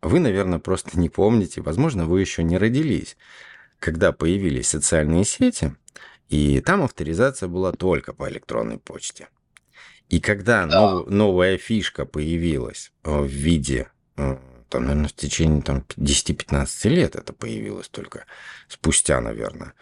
вы, 0.00 0.20
наверное, 0.20 0.60
просто 0.60 0.98
не 0.98 1.08
помните, 1.08 1.60
возможно, 1.60 2.06
вы 2.06 2.20
еще 2.20 2.42
не 2.44 2.56
родились, 2.56 3.16
когда 3.78 4.12
появились 4.12 4.68
социальные 4.68 5.24
сети, 5.24 5.74
и 6.28 6.60
там 6.60 6.82
авторизация 6.82 7.48
была 7.48 7.72
только 7.72 8.12
по 8.12 8.28
электронной 8.28 8.78
почте. 8.78 9.28
И 10.08 10.20
когда 10.20 10.66
да. 10.66 10.80
нов, 10.80 11.08
новая 11.08 11.58
фишка 11.58 12.06
появилась 12.06 12.92
э, 13.04 13.20
в 13.20 13.26
виде, 13.26 13.88
э, 14.16 14.36
там, 14.68 14.82
наверное, 14.82 15.08
в 15.08 15.12
течение 15.12 15.62
там, 15.62 15.84
10-15 15.96 16.88
лет 16.88 17.16
это 17.16 17.32
появилось 17.32 17.88
только, 17.88 18.24
спустя, 18.68 19.20
наверное, 19.20 19.74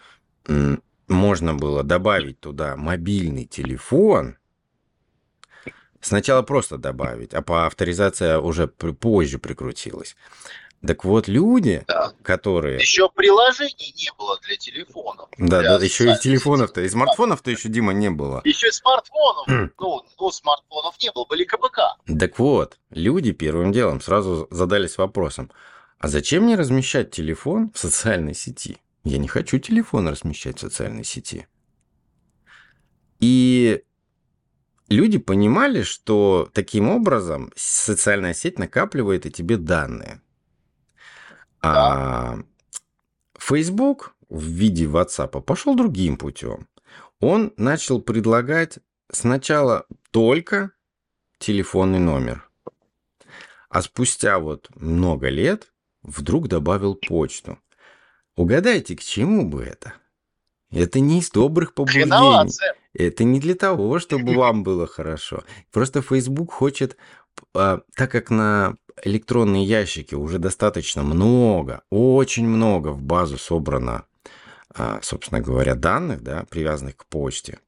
можно 1.07 1.53
было 1.53 1.83
добавить 1.83 2.39
туда 2.39 2.75
мобильный 2.75 3.45
телефон, 3.45 4.37
Сначала 5.99 6.43
просто 6.43 6.77
добавить, 6.77 7.33
а 7.33 7.41
по 7.41 7.65
авторизации 7.65 8.35
уже 8.35 8.67
позже 8.67 9.39
прикрутилась. 9.39 10.15
Так 10.87 11.03
вот, 11.03 11.27
люди, 11.27 11.83
да. 11.85 12.13
которые... 12.23 12.79
Еще 12.79 13.09
приложений 13.09 13.93
не 13.97 14.09
было 14.17 14.39
для 14.47 14.55
телефонов. 14.55 15.29
Да, 15.37 15.59
для 15.59 15.77
да, 15.77 15.83
еще 15.83 16.13
и 16.13 16.17
телефонов-то, 16.17 16.81
и 16.81 16.87
смартфонов-то 16.87 17.51
еще, 17.51 17.67
Дима, 17.67 17.91
не 17.91 18.09
было. 18.09 18.41
Еще 18.45 18.69
и 18.69 18.71
смартфонов. 18.71 19.73
ну, 19.77 20.05
ну, 20.19 20.31
смартфонов 20.31 20.95
не 21.01 21.11
было, 21.11 21.25
были 21.25 21.43
КПК. 21.43 21.97
Так 22.17 22.39
вот, 22.39 22.79
люди 22.89 23.33
первым 23.33 23.73
делом 23.73 23.99
сразу 23.99 24.47
задались 24.49 24.97
вопросом, 24.97 25.51
а 25.99 26.07
зачем 26.07 26.43
мне 26.43 26.55
размещать 26.55 27.11
телефон 27.11 27.69
в 27.73 27.79
социальной 27.79 28.33
сети? 28.33 28.77
Я 29.03 29.17
не 29.17 29.27
хочу 29.27 29.59
телефон 29.59 30.07
размещать 30.07 30.57
в 30.57 30.61
социальной 30.61 31.03
сети. 31.03 31.47
И 33.19 33.83
люди 34.87 35.17
понимали, 35.17 35.81
что 35.81 36.49
таким 36.53 36.87
образом 36.89 37.51
социальная 37.57 38.33
сеть 38.33 38.57
накапливает 38.57 39.25
и 39.25 39.31
тебе 39.31 39.57
данные. 39.57 40.21
А 41.61 42.37
Facebook 43.37 44.15
в 44.29 44.43
виде 44.43 44.85
WhatsApp 44.85 45.41
пошел 45.41 45.75
другим 45.75 46.17
путем. 46.17 46.67
Он 47.19 47.53
начал 47.57 48.01
предлагать 48.01 48.79
сначала 49.11 49.85
только 50.11 50.71
телефонный 51.39 51.99
номер, 51.99 52.49
А 53.69 53.81
спустя 53.81 54.39
вот 54.39 54.69
много 54.75 55.29
лет 55.29 55.71
вдруг 56.01 56.47
добавил 56.47 56.95
почту. 56.95 57.59
Угадайте, 58.35 58.95
к 58.95 59.01
чему 59.01 59.47
бы 59.47 59.63
это? 59.63 59.93
Это 60.71 60.99
не 60.99 61.19
из 61.19 61.29
добрых 61.29 61.73
побуждений. 61.73 62.51
Это 62.93 63.23
не 63.23 63.39
для 63.39 63.55
того, 63.55 63.99
чтобы 63.99 64.33
вам 64.35 64.63
было 64.63 64.87
хорошо. 64.87 65.43
Просто 65.71 66.01
Facebook 66.01 66.51
хочет, 66.51 66.95
а, 66.95 67.26
так 67.53 68.11
как 68.11 68.29
на 68.29 68.75
электронные 69.03 69.63
ящики 69.63 70.15
уже 70.15 70.39
достаточно 70.39 71.03
много, 71.03 71.81
очень 71.89 72.47
много 72.47 72.89
в 72.89 73.01
базу 73.01 73.37
собрано, 73.37 74.05
а, 74.73 74.99
собственно 75.01 75.41
говоря, 75.41 75.75
данных, 75.75 76.21
да, 76.23 76.45
привязанных 76.49 76.97
к 76.97 77.05
почте. 77.05 77.59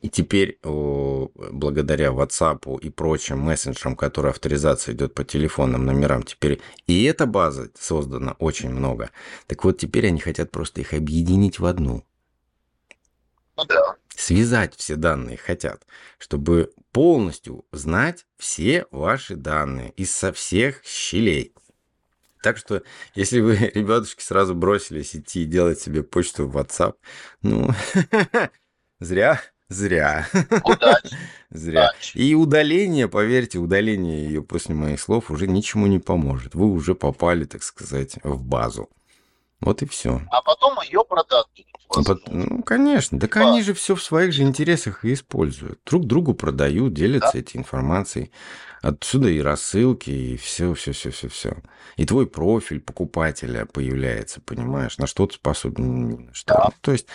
И 0.00 0.08
теперь 0.08 0.58
благодаря 0.62 2.08
WhatsApp 2.08 2.80
и 2.80 2.90
прочим 2.90 3.38
мессенджерам, 3.38 3.94
которые 3.94 4.30
авторизация 4.30 4.94
идет 4.94 5.14
по 5.14 5.22
телефонным 5.22 5.86
номерам, 5.86 6.24
теперь 6.24 6.60
и 6.88 7.04
эта 7.04 7.24
база 7.24 7.70
создана 7.78 8.32
очень 8.40 8.70
много. 8.70 9.10
Так 9.46 9.62
вот, 9.64 9.78
теперь 9.78 10.08
они 10.08 10.18
хотят 10.18 10.50
просто 10.50 10.80
их 10.80 10.92
объединить 10.92 11.60
в 11.60 11.66
одну. 11.66 12.04
Ну 13.56 13.64
да. 13.64 13.94
Связать 14.22 14.76
все 14.76 14.94
данные 14.94 15.36
хотят, 15.36 15.84
чтобы 16.16 16.70
полностью 16.92 17.64
знать 17.72 18.24
все 18.38 18.86
ваши 18.92 19.34
данные 19.34 19.90
из 19.96 20.12
со 20.12 20.32
всех 20.32 20.80
щелей. 20.84 21.52
Так 22.40 22.56
что, 22.56 22.84
если 23.16 23.40
вы, 23.40 23.56
ребятушки, 23.74 24.22
сразу 24.22 24.54
бросились 24.54 25.16
идти 25.16 25.42
и 25.42 25.46
делать 25.46 25.80
себе 25.80 26.04
почту 26.04 26.46
в 26.46 26.56
WhatsApp, 26.56 26.94
ну, 27.42 27.70
зря, 29.00 29.42
зря. 29.68 30.28
Удачи. 30.62 31.16
Зря. 31.50 31.90
Удачи. 31.90 32.16
И 32.16 32.36
удаление, 32.36 33.08
поверьте, 33.08 33.58
удаление 33.58 34.24
ее 34.24 34.44
после 34.44 34.76
моих 34.76 35.00
слов 35.00 35.32
уже 35.32 35.48
ничему 35.48 35.88
не 35.88 35.98
поможет. 35.98 36.54
Вы 36.54 36.70
уже 36.70 36.94
попали, 36.94 37.44
так 37.44 37.64
сказать, 37.64 38.18
в 38.22 38.44
базу. 38.44 38.88
Вот 39.62 39.80
и 39.82 39.86
все. 39.86 40.20
А 40.30 40.42
потом 40.42 40.76
ее 40.82 41.04
продадут. 41.04 41.48
Ну, 42.26 42.62
конечно. 42.62 43.20
Так 43.20 43.34
да. 43.34 43.48
они 43.48 43.62
же 43.62 43.74
все 43.74 43.94
в 43.94 44.02
своих 44.02 44.32
же 44.32 44.42
интересах 44.42 45.04
и 45.04 45.12
используют. 45.12 45.80
Друг 45.86 46.06
другу 46.06 46.34
продают, 46.34 46.94
делятся 46.94 47.32
да. 47.34 47.38
этой 47.38 47.58
информацией. 47.58 48.32
Отсюда 48.82 49.28
и 49.28 49.40
рассылки, 49.40 50.10
и 50.10 50.36
все, 50.36 50.74
все, 50.74 50.92
все, 50.92 51.10
все, 51.10 51.28
все. 51.28 51.56
И 51.96 52.04
твой 52.04 52.26
профиль 52.26 52.80
покупателя 52.80 53.66
появляется, 53.66 54.40
понимаешь, 54.40 54.98
на 54.98 55.06
что 55.06 55.26
ты 55.26 55.34
способен, 55.34 56.30
что. 56.32 56.54
Да. 56.54 56.70
То 56.80 56.92
есть. 56.92 57.06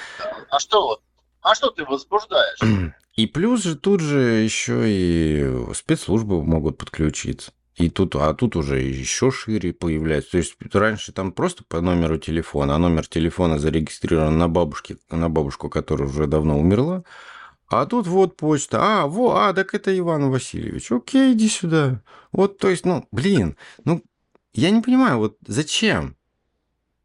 А 0.50 0.60
что 0.60 1.02
А 1.42 1.54
что 1.54 1.70
ты 1.72 1.84
возбуждаешь? 1.84 2.60
И 3.16 3.26
плюс 3.26 3.64
же 3.64 3.76
тут 3.76 4.00
же 4.00 4.20
еще 4.20 4.84
и 4.86 5.74
спецслужбы 5.74 6.44
могут 6.44 6.78
подключиться. 6.78 7.52
И 7.78 7.92
тут, 7.92 8.16
а 8.16 8.34
тут 8.34 8.56
уже 8.56 8.80
еще 8.80 9.30
шире 9.30 9.72
появляется. 9.72 10.32
То 10.32 10.38
есть 10.40 10.56
раньше 10.74 11.12
там 11.12 11.32
просто 11.32 11.64
по 11.64 11.80
номеру 11.80 12.18
телефона, 12.18 12.76
а 12.76 12.80
номер 12.80 13.06
телефона 13.06 13.60
зарегистрирован 13.60 14.36
на 14.36 14.48
бабушке, 14.48 14.98
на 15.12 15.30
бабушку, 15.30 15.70
которая 15.70 16.10
уже 16.10 16.26
давно 16.26 16.60
умерла. 16.60 17.04
А 17.68 17.86
тут 17.86 18.08
вот 18.08 18.36
почта. 18.36 18.80
А, 18.82 19.08
во, 19.08 19.36
а, 19.36 19.54
так 19.54 19.76
это 19.76 19.96
Иван 19.96 20.32
Васильевич. 20.32 20.92
Окей, 20.92 21.34
иди 21.34 21.50
сюда. 21.50 22.02
Вот, 22.32 22.58
то 22.58 22.70
есть, 22.70 22.86
ну, 22.86 23.08
блин, 23.12 23.58
ну, 23.86 24.02
я 24.54 24.72
не 24.72 24.82
понимаю, 24.82 25.20
вот 25.20 25.38
зачем? 25.46 26.16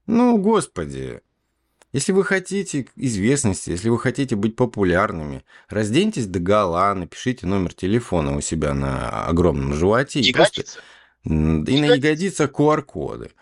Ну, 0.06 0.38
господи, 0.38 1.20
если 1.92 2.12
вы 2.12 2.24
хотите 2.24 2.87
известности, 2.96 3.70
если 3.70 3.90
вы 3.90 3.98
хотите 3.98 4.35
быть 4.35 4.57
популярными, 4.57 5.44
разденьтесь 5.68 6.26
до 6.26 6.38
гола, 6.38 6.94
напишите 6.94 7.46
номер 7.46 7.74
телефона 7.74 8.37
у 8.37 8.40
себя 8.40 8.72
на 8.72 9.26
огромном 9.26 9.74
животе. 9.74 10.20
Ягодица. 10.20 10.81
И, 11.24 11.28
просто... 11.28 11.70
и 11.70 11.81
на 11.81 11.94
ягодицах 11.94 12.50
QR-коды, 12.50 13.33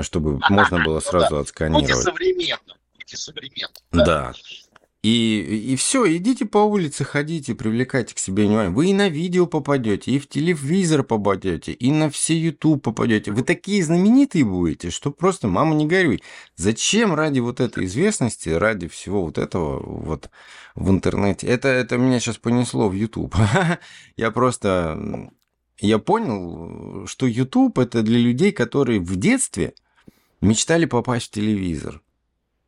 чтобы 0.00 0.40
можно 0.48 0.82
было 0.82 1.00
сразу 1.00 1.38
отсканировать. 1.38 1.90
Будьте 1.90 2.02
современным. 2.02 2.76
Будьте 2.94 3.16
современным. 3.16 3.76
Да. 3.92 4.32
И, 5.02 5.72
и 5.72 5.74
все, 5.74 6.16
идите 6.16 6.44
по 6.44 6.58
улице, 6.58 7.02
ходите, 7.02 7.56
привлекайте 7.56 8.14
к 8.14 8.18
себе 8.20 8.46
внимание. 8.46 8.70
Вы 8.70 8.90
и 8.90 8.92
на 8.92 9.08
видео 9.08 9.46
попадете, 9.48 10.12
и 10.12 10.20
в 10.20 10.28
телевизор 10.28 11.02
попадете, 11.02 11.72
и 11.72 11.90
на 11.90 12.08
все 12.08 12.38
YouTube 12.38 12.84
попадете. 12.84 13.32
Вы 13.32 13.42
такие 13.42 13.82
знаменитые 13.82 14.44
будете, 14.44 14.90
что 14.90 15.10
просто, 15.10 15.48
мама, 15.48 15.74
не 15.74 15.86
горюй. 15.86 16.22
Зачем 16.54 17.14
ради 17.14 17.40
вот 17.40 17.58
этой 17.58 17.86
известности, 17.86 18.50
ради 18.50 18.86
всего 18.86 19.24
вот 19.24 19.38
этого 19.38 19.82
вот 19.84 20.30
в 20.76 20.88
интернете? 20.88 21.48
Это, 21.48 21.66
это 21.66 21.98
меня 21.98 22.20
сейчас 22.20 22.36
понесло 22.36 22.88
в 22.88 22.92
YouTube. 22.92 23.34
Я 24.16 24.30
просто... 24.30 25.30
Я 25.80 25.98
понял, 25.98 27.08
что 27.08 27.26
YouTube 27.26 27.80
это 27.80 28.02
для 28.02 28.20
людей, 28.20 28.52
которые 28.52 29.00
в 29.00 29.16
детстве 29.16 29.74
мечтали 30.40 30.84
попасть 30.84 31.26
в 31.26 31.30
телевизор 31.32 32.00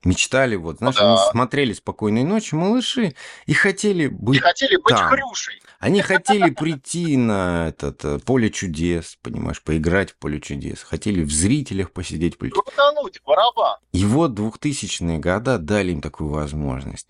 мечтали, 0.04 0.56
вот, 0.56 0.78
знаешь, 0.78 0.96
да. 0.96 1.08
они 1.08 1.30
смотрели 1.30 1.72
«Спокойной 1.72 2.24
ночи», 2.24 2.54
малыши, 2.54 3.14
и 3.46 3.54
хотели 3.54 4.06
быть 4.06 4.38
И 4.38 4.40
хотели 4.40 4.76
быть 4.76 4.94
там. 4.94 5.08
хрюшей. 5.08 5.60
Они 5.78 6.00
хотели 6.00 6.50
прийти 6.50 7.16
на 7.16 7.68
этот 7.68 8.04
э, 8.04 8.18
поле 8.18 8.50
чудес, 8.50 9.18
понимаешь, 9.20 9.62
поиграть 9.62 10.12
в 10.12 10.16
поле 10.16 10.40
чудес. 10.40 10.82
Хотели 10.82 11.22
в 11.22 11.32
зрителях 11.32 11.92
посидеть. 11.92 12.38
Поле... 12.38 12.50
Крутануть, 12.50 13.20
барабан. 13.26 13.78
И 13.92 14.04
вот 14.04 14.32
2000-е 14.32 15.18
годы 15.18 15.58
дали 15.58 15.92
им 15.92 16.00
такую 16.00 16.30
возможность. 16.30 17.08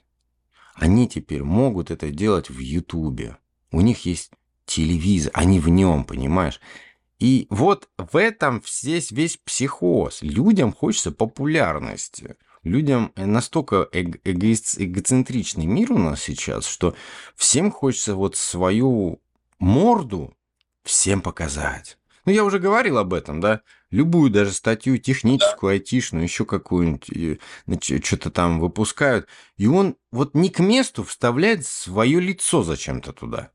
Они 0.74 1.08
теперь 1.08 1.44
могут 1.44 1.90
это 1.90 2.10
делать 2.10 2.50
в 2.50 2.58
Ютубе. 2.58 3.36
У 3.70 3.80
них 3.80 4.06
есть 4.06 4.32
телевизор, 4.66 5.30
они 5.34 5.60
в 5.60 5.68
нем, 5.68 6.04
понимаешь? 6.04 6.60
И 7.20 7.46
вот 7.50 7.88
в 7.96 8.16
этом 8.16 8.62
весь, 8.82 9.12
весь 9.12 9.36
психоз. 9.36 10.20
Людям 10.22 10.72
хочется 10.72 11.12
популярности 11.12 12.36
людям 12.64 13.12
настолько 13.14 13.88
эго 13.92 14.18
эгоцентричный 14.24 15.66
мир 15.66 15.92
у 15.92 15.98
нас 15.98 16.22
сейчас, 16.22 16.66
что 16.66 16.94
всем 17.36 17.70
хочется 17.70 18.14
вот 18.14 18.36
свою 18.36 19.20
морду 19.58 20.34
всем 20.82 21.20
показать. 21.20 21.98
Ну, 22.24 22.32
я 22.32 22.42
уже 22.42 22.58
говорил 22.58 22.98
об 22.98 23.12
этом, 23.12 23.40
да? 23.40 23.60
Любую 23.90 24.30
даже 24.30 24.52
статью 24.52 24.98
техническую, 24.98 25.70
айтишную, 25.70 26.24
еще 26.24 26.44
какую-нибудь, 26.46 28.04
что-то 28.04 28.30
там 28.30 28.58
выпускают. 28.58 29.28
И 29.56 29.66
он 29.66 29.96
вот 30.10 30.34
не 30.34 30.48
к 30.48 30.58
месту 30.58 31.04
вставляет 31.04 31.66
свое 31.66 32.18
лицо 32.18 32.62
зачем-то 32.62 33.12
туда 33.12 33.50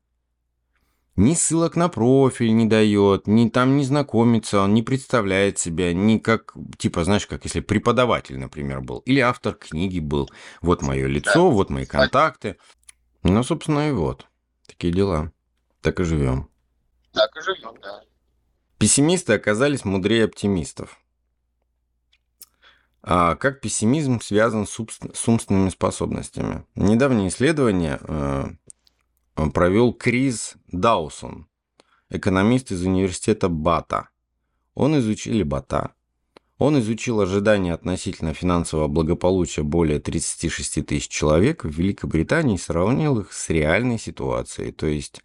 ни 1.16 1.34
ссылок 1.34 1.76
на 1.76 1.88
профиль 1.88 2.54
не 2.54 2.66
дает, 2.66 3.26
ни 3.26 3.48
там 3.48 3.76
не 3.76 3.84
знакомится, 3.84 4.60
он 4.60 4.74
не 4.74 4.82
представляет 4.82 5.58
себя, 5.58 5.92
ни 5.92 6.18
как, 6.18 6.54
типа, 6.78 7.04
знаешь, 7.04 7.26
как 7.26 7.44
если 7.44 7.60
преподаватель, 7.60 8.38
например, 8.38 8.80
был, 8.80 8.98
или 9.00 9.20
автор 9.20 9.54
книги 9.54 10.00
был. 10.00 10.30
Вот 10.62 10.82
мое 10.82 11.06
лицо, 11.06 11.50
вот 11.50 11.70
мои 11.70 11.84
контакты. 11.84 12.56
Ну, 13.22 13.42
собственно, 13.42 13.88
и 13.88 13.92
вот. 13.92 14.26
Такие 14.66 14.92
дела. 14.92 15.32
Так 15.82 16.00
и 16.00 16.04
живем. 16.04 16.48
Так 17.12 17.36
и 17.36 17.40
живем, 17.42 17.74
да. 17.82 18.02
Пессимисты 18.78 19.34
оказались 19.34 19.84
мудрее 19.84 20.24
оптимистов. 20.24 20.98
А 23.02 23.34
как 23.34 23.60
пессимизм 23.60 24.20
связан 24.20 24.66
с, 24.66 24.78
умственными 25.28 25.70
способностями? 25.70 26.64
Недавнее 26.74 27.28
исследование 27.28 27.98
э, 28.00 28.44
провел 29.34 29.92
Крис 29.92 30.54
Даусон, 30.72 31.46
экономист 32.10 32.72
из 32.72 32.84
университета 32.84 33.48
Бата. 33.48 34.08
Он 34.74 34.98
изучил 34.98 35.44
Бата. 35.44 35.94
Он 36.58 36.78
изучил 36.78 37.20
ожидания 37.20 37.72
относительно 37.72 38.34
финансового 38.34 38.86
благополучия 38.86 39.62
более 39.62 39.98
36 39.98 40.84
тысяч 40.86 41.08
человек 41.08 41.64
в 41.64 41.70
Великобритании 41.70 42.56
и 42.56 42.58
сравнил 42.58 43.20
их 43.20 43.32
с 43.32 43.48
реальной 43.48 43.98
ситуацией, 43.98 44.70
то 44.72 44.86
есть 44.86 45.22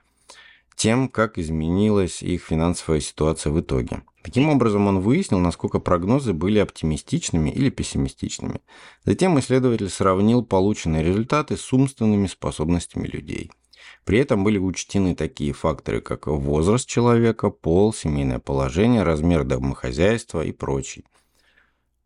тем, 0.77 1.09
как 1.09 1.37
изменилась 1.37 2.23
их 2.23 2.41
финансовая 2.41 3.01
ситуация 3.01 3.51
в 3.51 3.59
итоге. 3.59 4.03
Таким 4.23 4.49
образом, 4.49 4.87
он 4.87 5.01
выяснил, 5.01 5.39
насколько 5.39 5.79
прогнозы 5.79 6.33
были 6.33 6.59
оптимистичными 6.59 7.49
или 7.49 7.69
пессимистичными. 7.69 8.61
Затем 9.03 9.37
исследователь 9.37 9.89
сравнил 9.89 10.43
полученные 10.43 11.03
результаты 11.03 11.57
с 11.57 11.73
умственными 11.73 12.27
способностями 12.27 13.07
людей– 13.07 13.51
при 14.05 14.19
этом 14.19 14.43
были 14.43 14.59
учтены 14.59 15.15
такие 15.15 15.51
факторы, 15.51 15.99
как 15.99 16.27
возраст 16.27 16.87
человека, 16.87 17.49
пол, 17.49 17.91
семейное 17.91 18.39
положение, 18.39 19.01
размер 19.01 19.43
домохозяйства 19.43 20.45
и 20.45 20.51
прочий. 20.51 21.05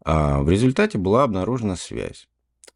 А 0.06 0.42
в 0.42 0.50
результате 0.50 0.98
была 0.98 1.24
обнаружена 1.24 1.76
связь 1.76 2.28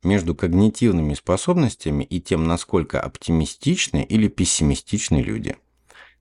между 0.03 0.35
когнитивными 0.35 1.13
способностями 1.13 2.03
и 2.03 2.19
тем, 2.19 2.45
насколько 2.45 2.99
оптимистичны 2.99 4.03
или 4.03 4.27
пессимистичны 4.27 5.21
люди. 5.21 5.55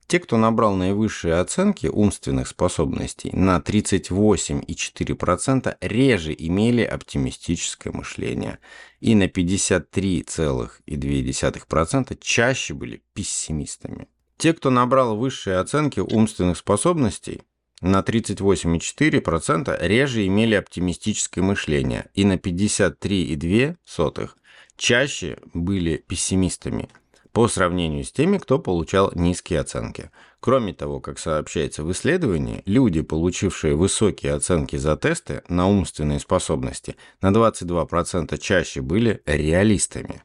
Те, 0.07 0.19
кто 0.19 0.37
набрал 0.37 0.75
наивысшие 0.75 1.33
оценки 1.35 1.87
умственных 1.87 2.47
способностей 2.47 3.31
на 3.33 3.57
38,4% 3.57 5.77
реже 5.81 6.33
имели 6.37 6.83
оптимистическое 6.83 7.91
мышление. 7.93 8.59
И 8.99 9.15
на 9.15 9.27
53,2% 9.27 12.17
чаще 12.21 12.73
были 12.73 13.01
пессимистами. 13.13 14.09
Те, 14.37 14.53
кто 14.53 14.69
набрал 14.69 15.15
высшие 15.15 15.57
оценки 15.57 15.99
умственных 15.99 16.57
способностей, 16.57 17.41
на 17.81 18.01
38,4% 18.01 19.87
реже 19.87 20.27
имели 20.27 20.55
оптимистическое 20.55 21.43
мышление. 21.43 22.09
И 22.13 22.25
на 22.25 22.35
53,2% 22.35 24.29
чаще 24.75 25.37
были 25.53 25.97
пессимистами 25.97 26.89
по 27.33 27.47
сравнению 27.47 28.03
с 28.03 28.11
теми, 28.11 28.37
кто 28.37 28.59
получал 28.59 29.11
низкие 29.15 29.59
оценки. 29.59 30.11
Кроме 30.39 30.73
того, 30.73 30.99
как 30.99 31.17
сообщается 31.17 31.83
в 31.83 31.91
исследовании, 31.91 32.61
люди, 32.65 33.01
получившие 33.01 33.75
высокие 33.75 34.33
оценки 34.33 34.75
за 34.75 34.95
тесты 34.95 35.41
на 35.49 35.67
умственные 35.67 36.19
способности, 36.19 36.95
на 37.21 37.31
22% 37.31 38.37
чаще 38.37 38.81
были 38.81 39.21
реалистами. 39.25 40.21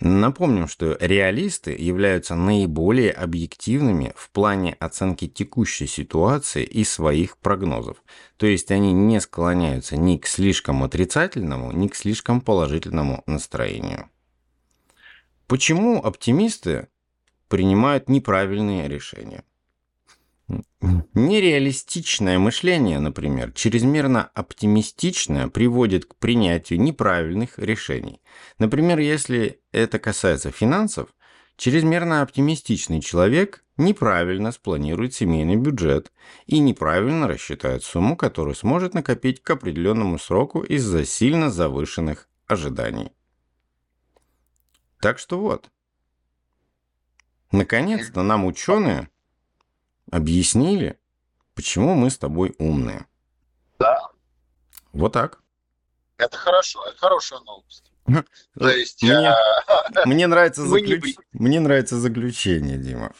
Напомним, 0.00 0.68
что 0.68 0.98
реалисты 1.00 1.74
являются 1.74 2.34
наиболее 2.34 3.12
объективными 3.12 4.12
в 4.14 4.28
плане 4.30 4.76
оценки 4.78 5.26
текущей 5.26 5.86
ситуации 5.86 6.64
и 6.64 6.84
своих 6.84 7.38
прогнозов. 7.38 8.02
То 8.36 8.44
есть 8.46 8.70
они 8.70 8.92
не 8.92 9.18
склоняются 9.22 9.96
ни 9.96 10.18
к 10.18 10.26
слишком 10.26 10.82
отрицательному, 10.82 11.72
ни 11.72 11.88
к 11.88 11.94
слишком 11.94 12.42
положительному 12.42 13.22
настроению. 13.26 14.10
Почему 15.46 16.02
оптимисты 16.02 16.88
принимают 17.48 18.08
неправильные 18.08 18.88
решения? 18.88 19.44
Нереалистичное 21.14 22.38
мышление, 22.40 22.98
например, 22.98 23.52
чрезмерно 23.52 24.24
оптимистичное 24.34 25.46
приводит 25.46 26.04
к 26.04 26.16
принятию 26.16 26.80
неправильных 26.80 27.60
решений. 27.60 28.20
Например, 28.58 28.98
если 28.98 29.60
это 29.70 30.00
касается 30.00 30.50
финансов, 30.50 31.08
чрезмерно 31.56 32.22
оптимистичный 32.22 33.00
человек 33.00 33.64
неправильно 33.76 34.50
спланирует 34.50 35.14
семейный 35.14 35.56
бюджет 35.56 36.10
и 36.46 36.58
неправильно 36.58 37.28
рассчитает 37.28 37.84
сумму, 37.84 38.16
которую 38.16 38.56
сможет 38.56 38.94
накопить 38.94 39.42
к 39.42 39.50
определенному 39.50 40.18
сроку 40.18 40.62
из-за 40.62 41.04
сильно 41.04 41.50
завышенных 41.50 42.28
ожиданий. 42.48 43.12
Так 45.06 45.20
что 45.20 45.38
вот. 45.38 45.70
Наконец-то 47.52 48.24
нам 48.24 48.44
ученые 48.44 49.08
объяснили, 50.10 50.98
почему 51.54 51.94
мы 51.94 52.10
с 52.10 52.18
тобой 52.18 52.56
умные. 52.58 53.06
Да. 53.78 54.00
Вот 54.92 55.12
так. 55.12 55.38
Это 56.16 56.36
хорошо, 56.36 56.84
это 56.88 56.98
хорошая 56.98 57.38
новость. 57.38 57.92
То 58.58 58.68
есть... 58.68 59.00
Мне, 59.04 59.28
а, 59.28 59.36
мне, 60.06 60.26
нравится 60.26 60.66
заключ- 60.66 61.14
мне 61.30 61.60
нравится 61.60 62.00
заключение, 62.00 62.76
Дима. 62.76 63.12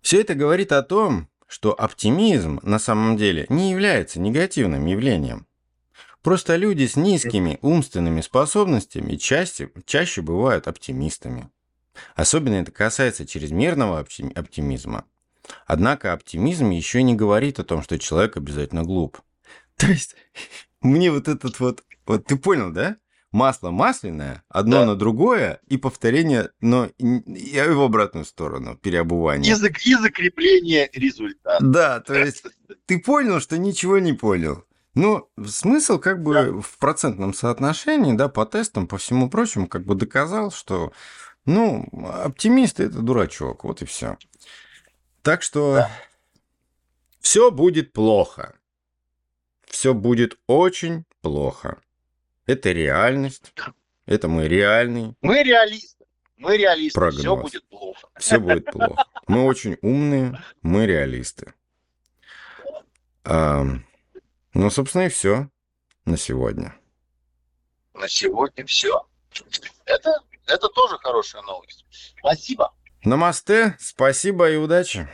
Все 0.00 0.20
это 0.20 0.36
говорит 0.36 0.70
о 0.70 0.84
том, 0.84 1.28
что 1.48 1.74
оптимизм 1.76 2.60
на 2.62 2.78
самом 2.78 3.16
деле 3.16 3.46
не 3.48 3.72
является 3.72 4.20
негативным 4.20 4.86
явлением. 4.86 5.48
Просто 6.24 6.56
люди 6.56 6.86
с 6.86 6.96
низкими 6.96 7.58
умственными 7.60 8.22
способностями 8.22 9.16
чаще, 9.16 9.70
чаще 9.84 10.22
бывают 10.22 10.66
оптимистами. 10.66 11.50
Особенно 12.16 12.54
это 12.54 12.72
касается 12.72 13.26
чрезмерного 13.26 14.02
опти- 14.02 14.32
оптимизма. 14.32 15.04
Однако 15.66 16.14
оптимизм 16.14 16.70
еще 16.70 17.02
не 17.02 17.14
говорит 17.14 17.60
о 17.60 17.64
том, 17.64 17.82
что 17.82 17.98
человек 17.98 18.38
обязательно 18.38 18.84
глуп. 18.84 19.20
То 19.76 19.86
есть, 19.86 20.16
мне 20.80 21.12
вот 21.12 21.28
этот 21.28 21.60
вот... 21.60 21.84
Вот 22.06 22.24
ты 22.24 22.36
понял, 22.36 22.70
да? 22.72 22.96
Масло 23.30 23.70
масляное, 23.70 24.44
одно 24.48 24.80
Да. 24.80 24.86
на 24.86 24.96
другое, 24.96 25.60
и 25.68 25.76
повторение, 25.76 26.50
но 26.60 26.86
и 26.96 27.60
в 27.68 27.80
обратную 27.82 28.24
сторону, 28.24 28.76
переобувание. 28.76 29.52
И, 29.52 29.56
зак- 29.56 29.80
и 29.84 29.94
закрепление 29.94 30.88
результата. 30.94 31.62
Да, 31.62 32.00
то 32.00 32.14
есть 32.14 32.44
ты 32.86 32.98
понял, 32.98 33.40
что 33.40 33.58
ничего 33.58 33.98
не 33.98 34.12
понял. 34.14 34.64
Ну, 34.94 35.28
смысл 35.44 35.98
как 35.98 36.22
бы 36.22 36.60
в 36.62 36.78
процентном 36.78 37.34
соотношении, 37.34 38.12
да, 38.16 38.28
по 38.28 38.46
тестам, 38.46 38.86
по 38.86 38.96
всему 38.96 39.28
прочему, 39.28 39.66
как 39.66 39.84
бы 39.84 39.94
доказал, 39.96 40.52
что, 40.52 40.92
ну, 41.46 41.88
оптимист 42.24 42.78
это 42.78 42.98
дурачок, 43.00 43.64
вот 43.64 43.82
и 43.82 43.86
все. 43.86 44.16
Так 45.22 45.42
что 45.42 45.74
Да. 45.74 45.90
все 47.20 47.50
будет 47.50 47.92
плохо. 47.92 48.54
Все 49.66 49.94
будет 49.94 50.38
очень 50.46 51.04
плохо. 51.22 51.78
Это 52.46 52.70
реальность. 52.70 53.52
Это 54.06 54.28
мой 54.28 54.46
реальный. 54.46 55.16
Мы 55.22 55.42
реалисты. 55.42 56.04
Мы 56.36 56.56
реалисты. 56.56 57.00
Прогноз. 57.00 57.20
Все 57.20 57.36
будет 57.36 57.68
плохо. 57.68 58.08
Все 58.18 58.38
будет 58.38 58.64
плохо. 58.66 59.06
Мы 59.26 59.44
очень 59.44 59.76
умные, 59.82 60.40
мы 60.62 60.86
реалисты. 60.86 61.54
А, 63.24 63.64
ну, 64.54 64.70
собственно, 64.70 65.02
и 65.02 65.08
все 65.08 65.48
на 66.04 66.16
сегодня. 66.16 66.74
На 67.92 68.08
сегодня 68.08 68.64
все. 68.66 69.06
Это, 69.84 70.20
это 70.46 70.68
тоже 70.68 70.96
хорошая 70.98 71.42
новость. 71.42 71.84
Спасибо. 72.18 72.72
Намасте, 73.04 73.76
спасибо 73.78 74.50
и 74.50 74.56
удачи. 74.56 75.08